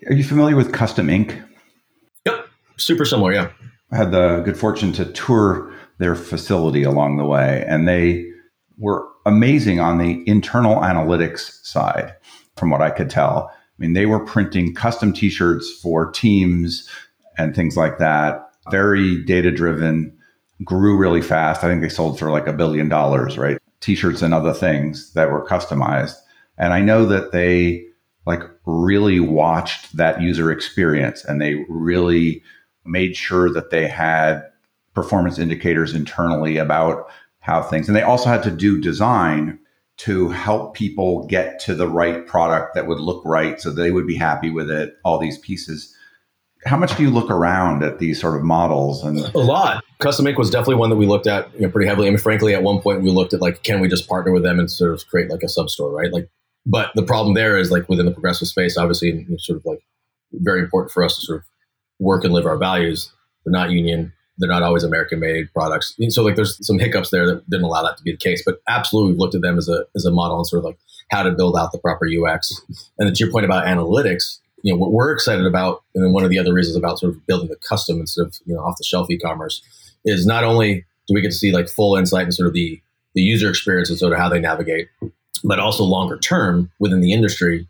[0.08, 1.40] Are you familiar with Custom Ink?
[2.26, 2.48] Yep,
[2.78, 3.32] super similar.
[3.32, 3.50] Yeah,
[3.90, 5.72] I had the good fortune to tour
[6.02, 8.28] their facility along the way, and they
[8.76, 12.12] were amazing on the internal analytics side,
[12.56, 13.48] from what I could tell.
[13.52, 16.88] I mean, they were printing custom t shirts for teams
[17.38, 20.12] and things like that, very data driven,
[20.64, 21.62] grew really fast.
[21.62, 23.58] I think they sold for like a billion dollars, right?
[23.80, 26.16] T shirts and other things that were customized.
[26.58, 27.84] And I know that they
[28.26, 32.42] like really watched that user experience and they really
[32.84, 34.42] made sure that they had
[34.94, 39.58] performance indicators internally about how things, and they also had to do design
[39.98, 44.06] to help people get to the right product that would look right so they would
[44.06, 45.94] be happy with it, all these pieces.
[46.64, 49.84] how much do you look around at these sort of models and a lot.
[49.98, 52.06] Custom ink was definitely one that we looked at you know, pretty heavily.
[52.06, 54.42] I mean frankly at one point we looked at like can we just partner with
[54.42, 56.12] them and sort of create like a sub store right?
[56.12, 56.28] Like
[56.64, 59.80] but the problem there is like within the progressive space obviously sort of like
[60.32, 61.44] very important for us to sort of
[61.98, 63.12] work and live our values.
[63.44, 67.26] They're not union they're not always american made products so like there's some hiccups there
[67.26, 69.68] that didn't allow that to be the case but absolutely we've looked at them as
[69.68, 70.78] a as a model and sort of like
[71.10, 72.60] how to build out the proper ux
[72.98, 76.24] and to your point about analytics you know what we're excited about, and then one
[76.24, 78.76] of the other reasons about sort of building the custom instead of you know off
[78.78, 79.62] the shelf e-commerce
[80.04, 82.80] is not only do we get to see like full insight and sort of the
[83.14, 84.88] the user experience and sort of how they navigate,
[85.44, 87.66] but also longer term within the industry,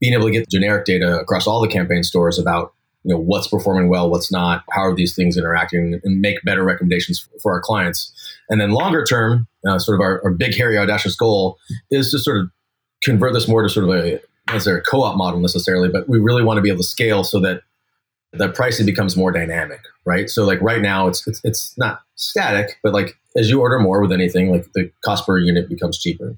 [0.00, 2.74] being able to get generic data across all the campaign stores about
[3.04, 6.64] you know what's performing well, what's not, how are these things interacting, and make better
[6.64, 8.12] recommendations for our clients.
[8.48, 11.58] And then longer term, uh, sort of our, our big hairy audacious goal
[11.90, 12.50] is to sort of
[13.02, 16.42] convert this more to sort of a as a co-op model necessarily, but we really
[16.42, 17.62] want to be able to scale so that
[18.32, 20.28] the pricing becomes more dynamic, right?
[20.28, 24.00] So like right now it's, it's it's not static, but like as you order more
[24.00, 26.36] with anything, like the cost per unit becomes cheaper.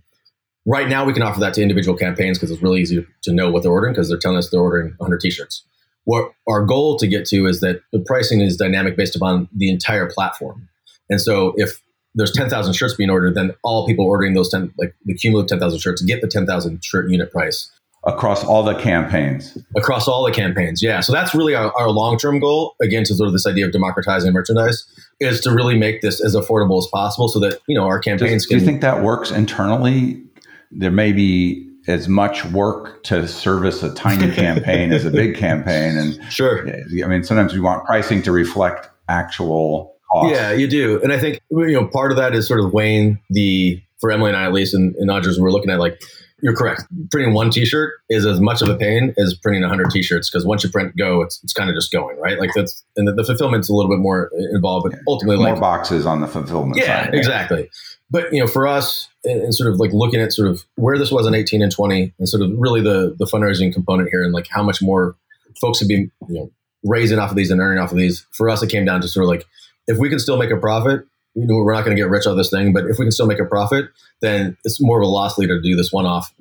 [0.66, 3.50] Right now we can offer that to individual campaigns because it's really easy to know
[3.50, 5.64] what they're ordering because they're telling us they're ordering 100 t-shirts.
[6.07, 9.70] What our goal to get to is that the pricing is dynamic based upon the
[9.70, 10.68] entire platform.
[11.11, 11.82] And so if
[12.14, 15.78] there's 10,000 shirts being ordered, then all people ordering those 10, like the cumulative 10,000
[15.80, 17.70] shirts get the 10,000 shirt unit price.
[18.04, 19.59] Across all the campaigns.
[19.76, 21.00] Across all the campaigns yeah.
[21.00, 24.32] So that's really our, our long-term goal again to sort of this idea of democratizing
[24.32, 24.86] merchandise
[25.18, 28.44] is to really make this as affordable as possible so that you know our campaigns
[28.44, 30.22] Does, can, do you think that works internally?
[30.70, 35.97] There may be as much work to service a tiny campaign as a big campaign
[35.97, 36.68] and sure
[37.05, 41.18] i mean sometimes we want pricing to reflect actual costs yeah you do and i
[41.18, 44.45] think you know part of that is sort of weighing the for emily and i
[44.45, 46.01] at least and, and Audra's, we're looking at like
[46.43, 46.82] you're correct.
[47.11, 50.62] Printing one T-shirt is as much of a pain as printing 100 T-shirts because once
[50.62, 52.39] you print go, it's, it's kind of just going right.
[52.39, 55.61] Like that's and the, the fulfillment's a little bit more involved, but ultimately more like,
[55.61, 56.78] boxes on the fulfillment.
[56.78, 57.70] Yeah, side, exactly.
[58.11, 60.98] But you know, for us, and, and, sort of like looking at sort of where
[60.98, 64.22] this was in 18 and 20, and sort of really the the fundraising component here,
[64.22, 65.16] and like how much more
[65.60, 66.50] folks would be you know
[66.84, 68.26] raising off of these and earning off of these.
[68.32, 69.44] For us, it came down to sort of like
[69.86, 71.06] if we can still make a profit
[71.36, 73.12] you know, we're not going to get rich on this thing, but if we can
[73.12, 76.06] still make a profit, then it's more of a loss leader to do this one
[76.06, 76.32] off.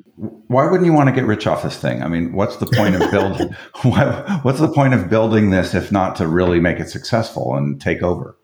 [0.47, 2.01] Why wouldn't you want to get rich off this thing?
[2.01, 3.49] I mean, what's the point of building?
[4.43, 8.01] what's the point of building this if not to really make it successful and take
[8.01, 8.37] over?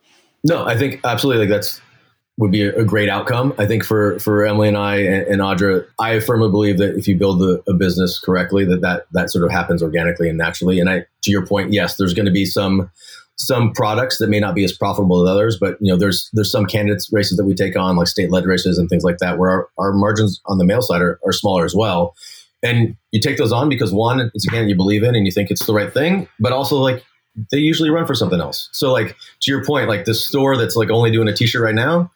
[0.44, 1.46] No, I think absolutely.
[1.46, 1.80] Like that's
[2.38, 3.54] would be a, great outcome.
[3.58, 7.08] I think for for Emily and I and, and Audra, I firmly believe that if
[7.08, 10.80] you build a, a business correctly, that, that that sort of happens organically and naturally.
[10.80, 12.90] And I, to your point, yes, there's going to be some
[13.38, 16.52] some products that may not be as profitable as others, but you know, there's there's
[16.52, 19.38] some candidates races that we take on, like state led races and things like that,
[19.38, 22.16] where our, our margins on the mail side are, are smaller as well.
[22.64, 25.32] And you take those on because one, it's a candidate you believe in and you
[25.32, 27.04] think it's the right thing, but also like
[27.52, 28.70] they usually run for something else.
[28.72, 31.76] So like to your point, like this store that's like only doing a t-shirt right
[31.76, 32.12] now,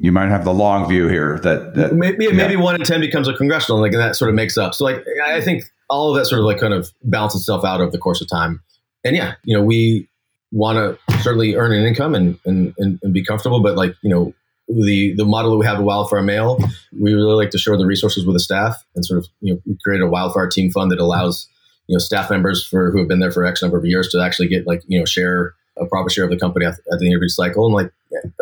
[0.00, 2.32] you might have the long view here that, that maybe yeah.
[2.32, 4.74] maybe one in ten becomes a congressional, like and that sort of makes up.
[4.74, 7.80] So like I think all of that sort of like kind of balances itself out
[7.80, 8.62] over the course of time.
[9.04, 10.08] And yeah, you know, we
[10.52, 13.62] want to certainly earn an income and, and, and, and, be comfortable.
[13.62, 14.34] But like, you know,
[14.68, 16.58] the, the model that we have at Wildfire Mail,
[16.98, 19.74] we really like to share the resources with the staff and sort of, you know,
[19.84, 21.48] create a Wildfire team fund that allows,
[21.86, 24.22] you know, staff members for who have been there for X number of years to
[24.22, 27.06] actually get like, you know, share a profit share of the company at, at the
[27.06, 27.66] end of each cycle.
[27.66, 27.92] And like,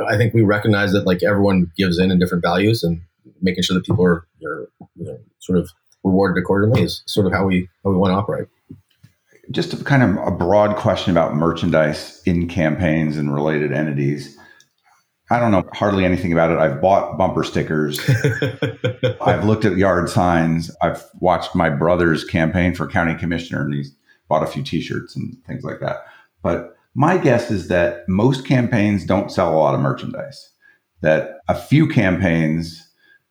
[0.08, 3.00] I think we recognize that like everyone gives in in different values and
[3.40, 5.70] making sure that people are, are you know, sort of
[6.04, 8.48] rewarded accordingly is sort of how we, how we want to operate
[9.50, 14.36] just a kind of a broad question about merchandise in campaigns and related entities.
[15.30, 16.58] I don't know hardly anything about it.
[16.58, 17.98] I've bought bumper stickers.
[19.20, 20.70] I've looked at yard signs.
[20.82, 23.92] I've watched my brother's campaign for county commissioner and he's
[24.28, 26.04] bought a few t-shirts and things like that.
[26.42, 30.50] But my guess is that most campaigns don't sell a lot of merchandise.
[31.02, 32.82] That a few campaigns,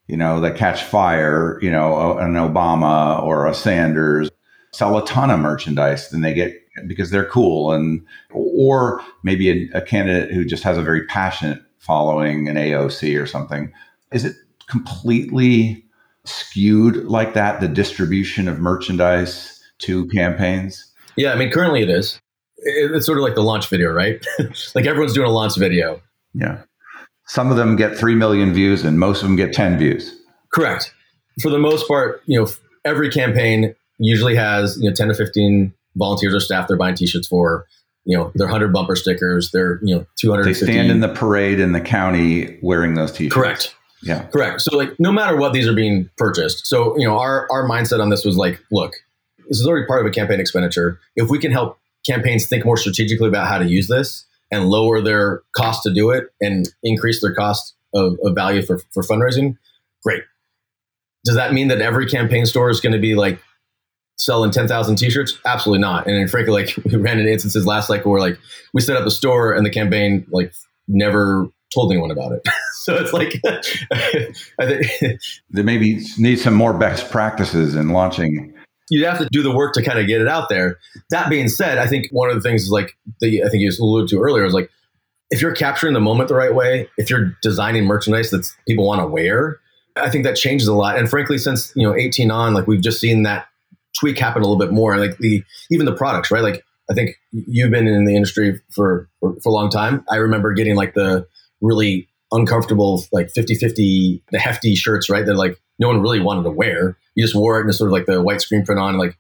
[0.08, 4.30] you know, that catch fire, you know, an Obama or a Sanders
[4.72, 6.54] sell a ton of merchandise then they get
[6.86, 11.62] because they're cool and or maybe a, a, candidate who just has a very passionate
[11.80, 13.72] following an AOC or something
[14.12, 14.36] is it
[14.68, 15.86] completely
[16.26, 22.20] skewed like that the distribution of merchandise to campaigns yeah i mean currently it is
[22.66, 24.26] it's sort of like the launch video right?
[24.76, 26.02] Like everyone's doing a launch video.
[26.34, 26.62] Yeah.
[27.28, 30.16] Some of them get 3 million views and most of them get 10 views.
[30.54, 30.94] Correct.
[31.42, 32.48] For the most part you know
[32.84, 37.28] every campaign usually has you know 10 to 15 volunteers or staff they're buying t-shirts
[37.28, 37.66] for.
[38.08, 39.52] You know they're 100 bumper stickers.
[39.52, 43.34] They're you know 200 they stand in the parade in the county wearing those t-shirts.
[43.34, 43.76] Correct.
[44.04, 44.28] Yeah.
[44.28, 44.62] Correct.
[44.62, 46.68] So like no matter what these are being purchased.
[46.68, 48.94] So you know our our mindset on this was like look
[49.48, 51.00] this is already part of a campaign expenditure.
[51.16, 51.80] If we can help
[52.10, 56.12] campaigns think more strategically about how to use this and lower their cost to do
[56.12, 59.58] it and increase their cost of, of value for, for fundraising,
[60.04, 60.24] great.
[61.24, 63.40] Does that mean that every campaign store is going to be like
[64.18, 65.40] selling 10,000 t-shirts?
[65.46, 66.08] Absolutely not.
[66.08, 68.38] And frankly, like we ran into instances last cycle where like
[68.74, 70.54] we set up a store and the campaign like
[70.88, 72.48] never told anyone about it.
[72.84, 73.42] so it's like,
[74.60, 78.54] I think there maybe need some more best practices in launching.
[78.90, 80.78] You'd have to do the work to kind of get it out there.
[81.10, 83.72] That being said, I think one of the things is like the I think you
[83.80, 84.70] alluded to earlier is like
[85.32, 89.02] if you're capturing the moment the right way, if you're designing merchandise that people want
[89.02, 89.60] to wear,
[89.96, 90.98] I think that changes a lot.
[91.00, 93.48] And frankly, since you know 18 on, like we've just seen that
[94.00, 94.98] tweak happen a little bit more.
[94.98, 96.44] Like the even the products, right?
[96.44, 100.06] Like I think you've been in the industry for for, for a long time.
[100.12, 101.28] I remember getting like the
[101.62, 106.52] really uncomfortable like 50-50 the hefty shirts right they're like no one really wanted to
[106.52, 109.18] wear you just wore it and sort of like the white screen print on like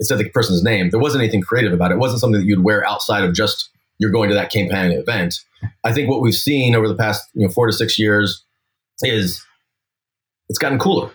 [0.00, 2.46] it said the person's name there wasn't anything creative about it it wasn't something that
[2.46, 5.44] you'd wear outside of just you're going to that campaign event
[5.84, 8.44] i think what we've seen over the past you know four to six years
[9.02, 9.44] is
[10.48, 11.10] it's gotten cooler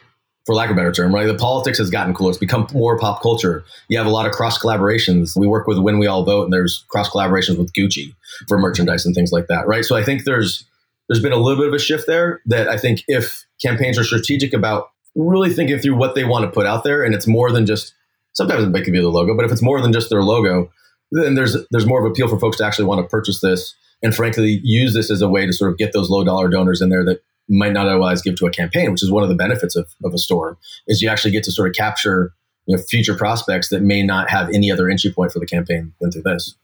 [0.46, 1.26] for lack of a better term, right?
[1.26, 2.32] The politics has gotten cooler.
[2.32, 3.64] It's become more pop culture.
[3.88, 5.38] You have a lot of cross collaborations.
[5.38, 8.14] We work with When We All Vote, and there's cross collaborations with Gucci
[8.48, 9.86] for merchandise and things like that, right?
[9.86, 10.66] So I think there's
[11.08, 14.04] there's been a little bit of a shift there that I think if campaigns are
[14.04, 17.52] strategic about really thinking through what they want to put out there, and it's more
[17.52, 17.94] than just
[18.34, 20.72] sometimes it could be the logo, but if it's more than just their logo,
[21.12, 23.76] then there's there's more of an appeal for folks to actually want to purchase this
[24.02, 26.82] and frankly use this as a way to sort of get those low dollar donors
[26.82, 29.36] in there that might not otherwise give to a campaign, which is one of the
[29.36, 32.34] benefits of, of a store, is you actually get to sort of capture
[32.66, 35.94] you know, future prospects that may not have any other entry point for the campaign
[36.00, 36.56] than through this.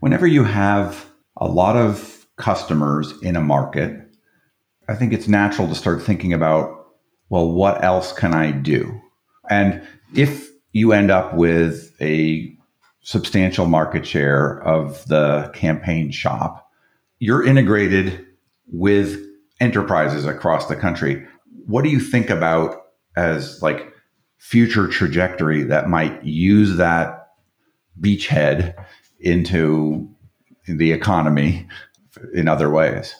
[0.00, 4.08] Whenever you have a lot of customers in a market,
[4.88, 6.86] I think it's natural to start thinking about,
[7.28, 9.00] well, what else can I do?
[9.48, 9.82] And
[10.14, 12.56] if you end up with a
[13.02, 16.68] substantial market share of the campaign shop,
[17.18, 18.26] you're integrated
[18.72, 19.18] with
[19.60, 21.26] enterprises across the country.
[21.66, 22.82] What do you think about
[23.16, 23.92] as like
[24.38, 27.28] future trajectory that might use that
[28.00, 28.74] beachhead
[29.20, 30.08] into
[30.66, 31.68] the economy
[32.34, 33.14] in other ways?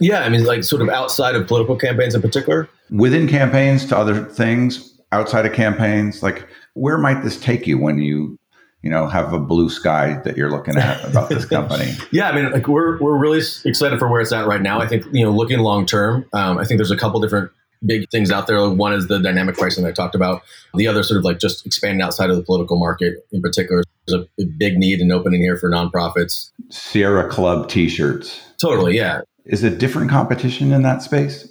[0.00, 2.68] Yeah, I mean, like sort of outside of political campaigns in particular.
[2.90, 7.98] Within campaigns to other things, outside of campaigns, like where might this take you when
[7.98, 8.38] you
[8.82, 11.92] you know have a blue sky that you're looking at about this company?
[12.10, 14.80] Yeah i mean like we're we're really excited for where it's at right now.
[14.80, 17.50] I think you know looking long term um, i think there's a couple different
[17.86, 18.68] big things out there.
[18.70, 20.42] One is the dynamic pricing i talked about.
[20.74, 24.26] The other sort of like just expanding outside of the political market in particular there's
[24.38, 26.50] a, big need and opening here for nonprofits.
[26.70, 28.40] Sierra club t-shirts.
[28.60, 29.22] Totally yeah.
[29.44, 31.48] Is it different competition in that space?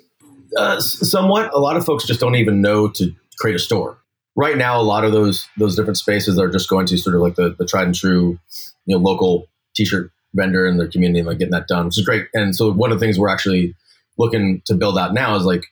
[0.57, 1.53] Uh, somewhat.
[1.53, 3.97] A lot of folks just don't even know to create a store.
[4.35, 7.21] Right now, a lot of those those different spaces are just going to sort of
[7.21, 8.39] like the, the tried and true,
[8.85, 12.05] you know, local t-shirt vendor in their community and like getting that done, which is
[12.05, 12.27] great.
[12.33, 13.75] And so one of the things we're actually
[14.17, 15.65] looking to build out now is like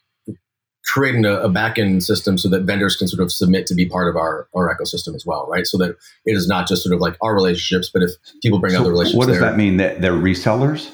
[0.84, 3.86] creating a, a back end system so that vendors can sort of submit to be
[3.86, 5.66] part of our, our ecosystem as well, right?
[5.66, 5.90] So that
[6.26, 8.10] it is not just sort of like our relationships, but if
[8.42, 9.76] people bring so other relationships, what does there, that mean?
[9.76, 10.90] That they're resellers?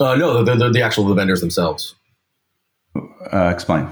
[0.00, 1.94] Uh, no, they're, they're the actual the vendors themselves.
[3.32, 3.88] Uh, explain.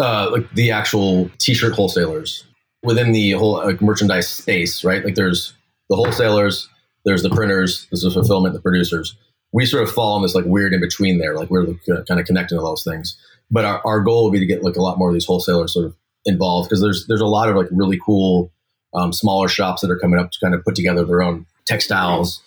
[0.00, 2.44] Uh, like the actual t-shirt wholesalers
[2.82, 5.04] within the whole like, merchandise space, right?
[5.04, 5.52] Like there's
[5.88, 6.68] the wholesalers,
[7.04, 9.16] there's the printers, there's the fulfillment, the producers.
[9.52, 12.24] We sort of fall in this like weird in between there, like we're kind of
[12.26, 13.16] connecting to those things.
[13.52, 15.74] But our, our goal would be to get like a lot more of these wholesalers
[15.74, 15.94] sort of
[16.24, 18.50] involved because there's there's a lot of like really cool
[18.94, 22.42] um, smaller shops that are coming up to kind of put together their own textiles.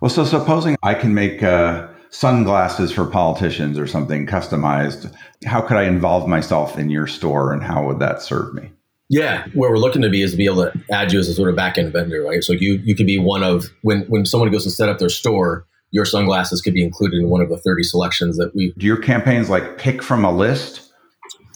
[0.00, 5.12] Well, so supposing I can make uh, sunglasses for politicians or something customized,
[5.44, 8.70] how could I involve myself in your store and how would that serve me?
[9.10, 11.34] Yeah, where we're looking to be is to be able to add you as a
[11.34, 12.44] sort of back end vendor, right?
[12.44, 15.08] So you you could be one of when when someone goes to set up their
[15.08, 18.86] store, your sunglasses could be included in one of the 30 selections that we Do
[18.86, 20.82] your campaigns like pick from a list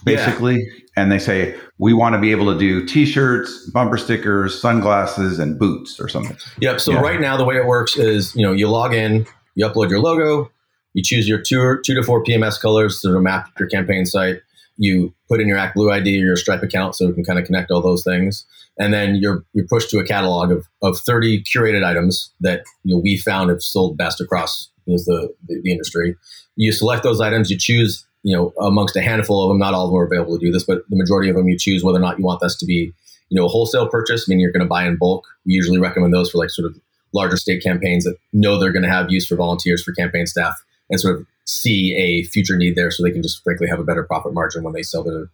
[0.05, 0.81] basically yeah.
[0.97, 5.59] and they say we want to be able to do t-shirts, bumper stickers, sunglasses and
[5.59, 6.37] boots or something.
[6.61, 7.01] Yep, so yeah.
[7.01, 10.01] right now the way it works is, you know, you log in, you upload your
[10.01, 10.51] logo,
[10.95, 14.41] you choose your two, two to four PMS colors to map your campaign site
[14.77, 17.47] you put in your ActBlue ID or your Stripe account so we can kind of
[17.47, 18.45] connect all those things.
[18.79, 22.95] And then you're you're pushed to a catalog of, of 30 curated items that you
[22.95, 26.17] know, we found have sold best across you know, the, the, the industry.
[26.57, 29.87] You select those items, you choose, you know, amongst a handful of them, not all
[29.87, 31.99] of them are available to do this, but the majority of them you choose whether
[31.99, 32.93] or not you want this to be,
[33.31, 35.25] you know, a wholesale purchase, meaning you're going to buy in bulk.
[35.47, 36.79] We usually recommend those for like sort of
[37.15, 40.63] larger state campaigns that know they're going to have use for volunteers for campaign staff
[40.91, 43.85] and sort of see a future need there so they can just frankly have a
[43.85, 45.29] better profit margin when they sell to,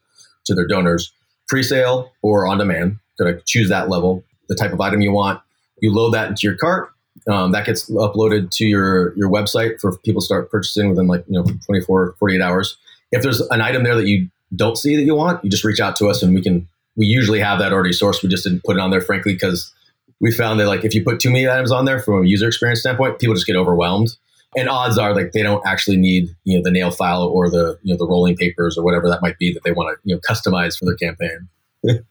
[0.44, 1.12] to their donors.
[1.48, 5.40] Pre-sale or on demand, to choose that level, the type of item you want.
[5.80, 6.90] You load that into your cart.
[7.28, 11.24] Um, that gets uploaded to your your website for people to start purchasing within like
[11.26, 12.76] you know 24 48 hours
[13.10, 15.80] if there's an item there that you don't see that you want you just reach
[15.80, 18.62] out to us and we can we usually have that already sourced we just didn't
[18.62, 19.74] put it on there frankly because
[20.20, 22.46] we found that like if you put too many items on there from a user
[22.46, 24.16] experience standpoint people just get overwhelmed
[24.56, 27.78] and odds are like they don't actually need you know the nail file or the
[27.82, 30.14] you know the rolling papers or whatever that might be that they want to you
[30.14, 31.48] know customize for their campaign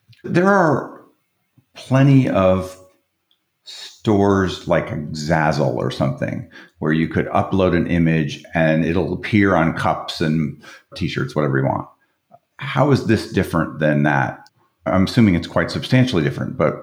[0.24, 1.02] there are
[1.76, 2.78] plenty of
[3.64, 9.74] stores like Zazzle or something where you could upload an image and it'll appear on
[9.74, 10.64] cups and
[10.96, 11.88] t-shirts, whatever you want.
[12.58, 14.50] How is this different than that?
[14.86, 16.76] I'm assuming it's quite substantially different, but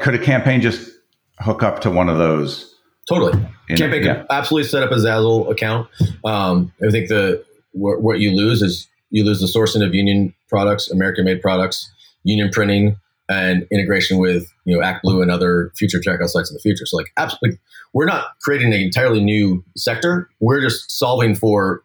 [0.00, 0.90] could a campaign just
[1.38, 2.73] hook up to one of those?
[3.08, 3.32] Totally.
[3.68, 4.14] In, campaign yeah.
[4.14, 5.88] can absolutely set up a Zazzle account.
[6.24, 10.34] Um, I think the what, what you lose is you lose the sourcing of union
[10.48, 11.90] products, American made products,
[12.24, 12.96] union printing,
[13.28, 16.86] and integration with you know ActBlue and other future checkout sites in the future.
[16.86, 17.58] So like absolutely,
[17.92, 20.28] we're not creating an entirely new sector.
[20.40, 21.82] We're just solving for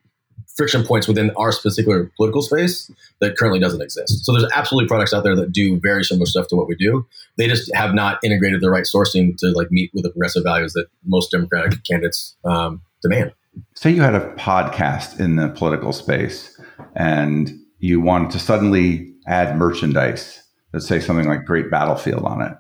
[0.60, 4.26] friction points within our particular political space that currently doesn't exist.
[4.26, 7.08] So there's absolutely products out there that do very similar stuff to what we do.
[7.38, 10.74] They just have not integrated the right sourcing to like meet with the progressive values
[10.74, 13.32] that most Democratic candidates um, demand.
[13.74, 16.60] Say you had a podcast in the political space
[16.94, 20.44] and you wanted to suddenly add merchandise
[20.74, 22.52] that say something like Great Battlefield on it,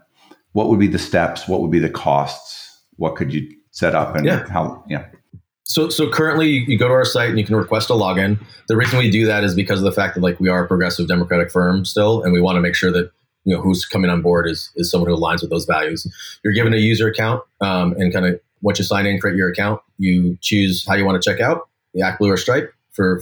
[0.53, 1.49] what would be the steps?
[1.49, 2.81] What would be the costs?
[2.95, 4.47] What could you set up and yeah.
[4.47, 4.85] how?
[4.87, 5.05] Yeah.
[5.69, 8.43] So, so currently you go to our site and you can request a login.
[8.67, 10.67] The reason we do that is because of the fact that like we are a
[10.67, 13.11] progressive democratic firm still, and we want to make sure that
[13.45, 16.07] you know who's coming on board is is someone who aligns with those values.
[16.43, 19.47] You're given a user account, um, and kind of once you sign in, create your
[19.47, 23.21] account, you choose how you want to check out the ActBlue or Stripe for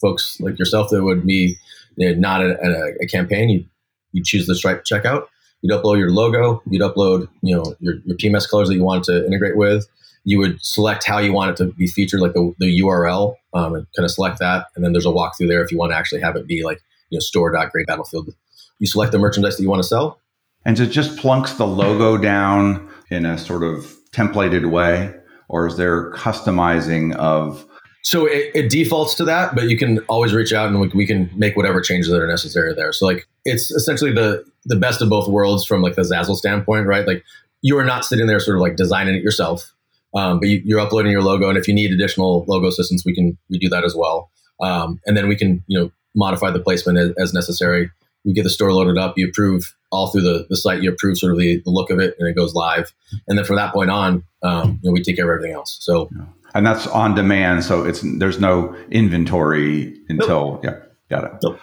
[0.00, 1.56] folks like yourself that would be
[1.96, 3.48] you know, not a, a, a campaign.
[3.48, 3.64] You
[4.10, 5.26] you choose the Stripe checkout.
[5.62, 6.62] You'd upload your logo.
[6.68, 9.86] You'd upload, you know, your, your PMS colors that you want to integrate with.
[10.26, 13.74] You would select how you want it to be featured, like the, the URL, um,
[13.74, 14.66] and kind of select that.
[14.74, 16.82] And then there's a walkthrough there if you want to actually have it be like,
[17.10, 18.34] you know, store.greatbattlefield.
[18.78, 20.20] You select the merchandise that you want to sell.
[20.64, 25.14] And it just plunks the logo down in a sort of templated way,
[25.48, 27.64] or is there customizing of
[28.02, 31.06] so it, it, defaults to that, but you can always reach out and we, we,
[31.08, 32.92] can make whatever changes that are necessary there.
[32.92, 36.86] So like it's essentially the the best of both worlds from like the Zazzle standpoint,
[36.86, 37.04] right?
[37.04, 37.24] Like
[37.62, 39.74] you are not sitting there sort of like designing it yourself,
[40.14, 43.14] um, but you, are uploading your logo, and if you need additional logo assistance, we
[43.14, 44.30] can we do that as well.
[44.60, 47.90] Um, and then we can you know modify the placement as, as, necessary.
[48.24, 51.18] We get the store loaded up, you approve all through the, the site, you approve
[51.18, 52.92] sort of the, the look of it, and it goes live.
[53.28, 55.78] And then from that point on, um, you know, we take care of everything else.
[55.80, 56.10] So.
[56.54, 57.64] And that's on demand.
[57.64, 60.64] So it's there's no inventory until nope.
[60.64, 60.78] yeah,
[61.10, 61.32] got it.
[61.42, 61.60] Nope.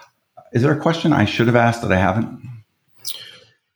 [0.53, 2.39] Is there a question I should have asked that I haven't?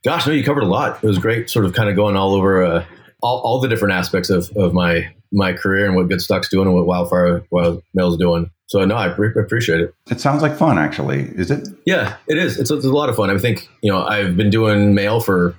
[0.05, 1.03] Gosh, no, you covered a lot.
[1.03, 2.85] It was great, sort of kind of going all over uh,
[3.21, 6.75] all, all the different aspects of, of my my career and what Goodstock's doing and
[6.75, 8.49] what Wildfire Wild Mail's doing.
[8.67, 9.93] So no, I pre- appreciate it.
[10.09, 11.21] It sounds like fun, actually.
[11.35, 11.67] Is it?
[11.85, 12.59] Yeah, it is.
[12.59, 13.29] It's, it's a lot of fun.
[13.29, 15.55] I think you know I've been doing mail for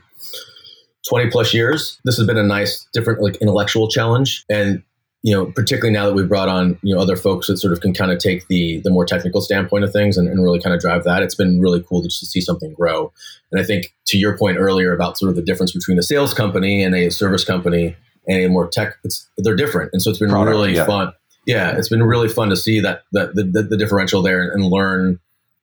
[1.09, 1.99] 20 plus years.
[2.05, 4.45] This has been a nice, different, like intellectual challenge.
[4.49, 4.83] And
[5.23, 7.81] you know, particularly now that we've brought on, you know, other folks that sort of
[7.81, 10.75] can kind of take the the more technical standpoint of things and, and really kind
[10.75, 11.23] of drive that.
[11.23, 13.13] It's been really cool to, to see something grow.
[13.51, 16.35] And I think to your point earlier about sort of the difference between a sales
[16.35, 17.97] company and a service company
[18.29, 19.91] and a more tech, it's they're different.
[19.93, 20.87] And so it's been Product, really yeah.
[20.87, 21.13] fun.
[21.47, 24.53] Yeah, it's been really fun to see that, that the, the, the differential there and,
[24.53, 25.19] and, learn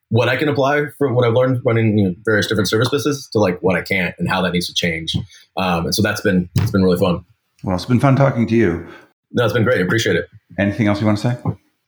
[0.09, 3.29] what I can apply from what I've learned running you know, various different service businesses
[3.33, 5.15] to like what I can't and how that needs to change.
[5.57, 7.23] Um, and so that's been it's been really fun.
[7.63, 8.87] Well, it's been fun talking to you.
[9.35, 9.79] No, it's been great.
[9.79, 10.29] I appreciate it.
[10.57, 11.37] Anything else you want to say?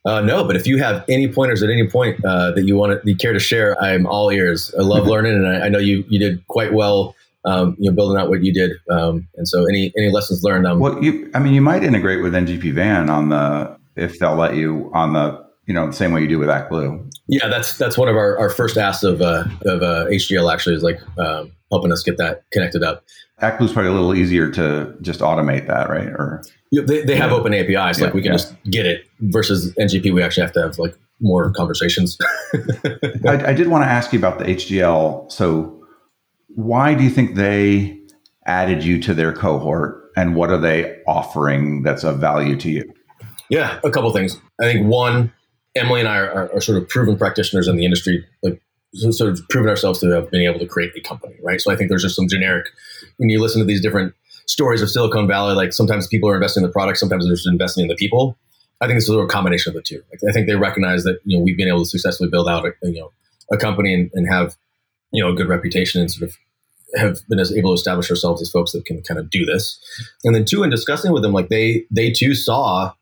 [0.06, 3.02] Uh, no, but if you have any pointers at any point uh, that you want
[3.02, 4.74] to, you care to share, I'm all ears.
[4.78, 7.16] I love learning, and I, I, know you you did quite well.
[7.46, 10.68] Um, you know, building out what you did, um, and so any any lessons learned.
[10.68, 14.36] Um, well, you, I mean, you might integrate with NGP Van on the if they'll
[14.36, 17.10] let you on the you know the same way you do with ActBlue.
[17.28, 20.76] Yeah, that's that's one of our, our first asks of uh, of uh, HGL actually
[20.76, 23.06] is like um, helping us get that connected up.
[23.42, 26.08] ActBlue is probably a little easier to just automate that, right?
[26.08, 28.38] Or they, they have open APIs, like yeah, we can yeah.
[28.38, 29.06] just get it.
[29.20, 32.18] Versus NGP, we actually have to have like more conversations.
[33.28, 35.32] I, I did want to ask you about the HGL.
[35.32, 35.86] So,
[36.50, 38.00] why do you think they
[38.46, 42.94] added you to their cohort, and what are they offering that's of value to you?
[43.50, 44.40] Yeah, a couple things.
[44.60, 45.32] I think one,
[45.76, 48.26] Emily and I are, are, are sort of proven practitioners in the industry.
[48.44, 48.62] Like
[48.94, 51.62] sort of proven ourselves to have uh, been able to create a company, right?
[51.62, 52.68] So I think there's just some generic
[53.18, 54.14] when you listen to these different
[54.48, 57.48] stories of Silicon Valley, like sometimes people are investing in the product, sometimes they're just
[57.48, 58.38] investing in the people.
[58.80, 60.04] I think is a combination of the two.
[60.12, 62.66] Like, I think they recognize that you know we've been able to successfully build out
[62.66, 63.12] a, you know
[63.52, 64.56] a company and, and have
[65.12, 66.38] you know a good reputation and sort of
[66.96, 69.80] have been able to establish ourselves as folks that can kind of do this.
[70.24, 72.94] And then two, in discussing with them, like they they too saw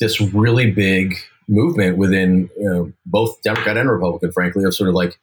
[0.00, 1.16] this really big
[1.48, 5.18] movement within you know, both Democrat and Republican, frankly, of sort of like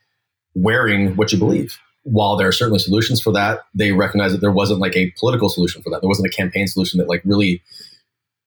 [0.54, 1.80] wearing what you believe.
[2.08, 5.50] While there are certainly solutions for that, they recognize that there wasn't like a political
[5.50, 6.02] solution for that.
[6.02, 7.64] There wasn't a campaign solution that like really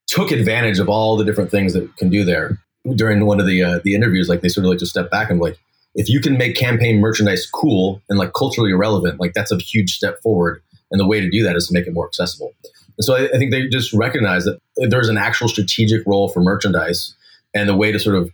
[0.07, 2.59] took advantage of all the different things that can do there.
[2.95, 5.29] During one of the uh, the interviews, like they sort of like just step back
[5.29, 5.59] and like,
[5.97, 9.97] if you can make campaign merchandise cool and like culturally relevant, like that's a huge
[9.97, 10.63] step forward.
[10.93, 12.55] And the way to do that is to make it more accessible.
[12.63, 16.41] And so I, I think they just recognize that there's an actual strategic role for
[16.41, 17.15] merchandise,
[17.55, 18.31] and the way to sort of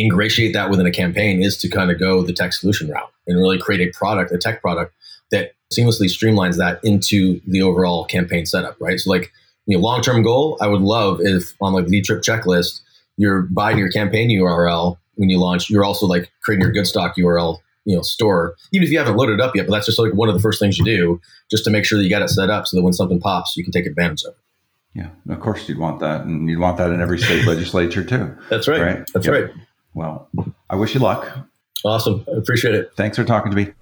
[0.00, 3.38] ingratiate that within a campaign is to kind of go the tech solution route and
[3.38, 4.94] really create a product, a tech product
[5.30, 8.98] that seamlessly streamlines that into the overall campaign setup, right?
[8.98, 9.32] So like,
[9.66, 12.80] you know, long-term goal, I would love if on like the trip checklist,
[13.16, 17.58] you're buying your campaign URL when you launch, you're also like creating your Goodstock URL,
[17.84, 20.12] you know, store, even if you haven't loaded it up yet, but that's just like
[20.14, 21.20] one of the first things you do
[21.50, 23.56] just to make sure that you got it set up so that when something pops,
[23.56, 24.40] you can take advantage of it.
[24.94, 28.36] Yeah, of course you'd want that, and you'd want that in every state legislature too.
[28.48, 28.80] That's right.
[28.80, 29.10] right?
[29.12, 29.34] That's yep.
[29.34, 29.50] right.
[29.94, 30.28] Well,
[30.68, 31.28] I wish you luck.
[31.84, 32.24] Awesome.
[32.28, 32.92] I appreciate it.
[32.96, 33.72] Thanks for talking to me.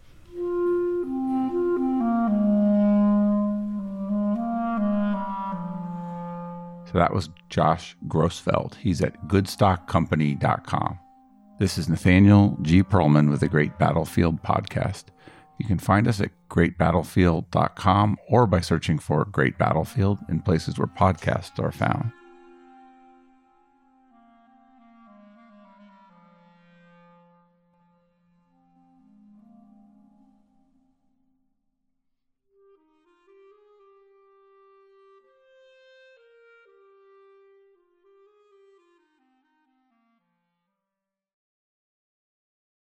[6.90, 8.76] So that was Josh Grossfeld.
[8.76, 10.98] He's at goodstockcompany.com.
[11.58, 12.82] This is Nathaniel G.
[12.82, 15.06] Pearlman with the Great Battlefield Podcast.
[15.58, 20.86] You can find us at greatbattlefield.com or by searching for Great Battlefield in places where
[20.86, 22.12] podcasts are found.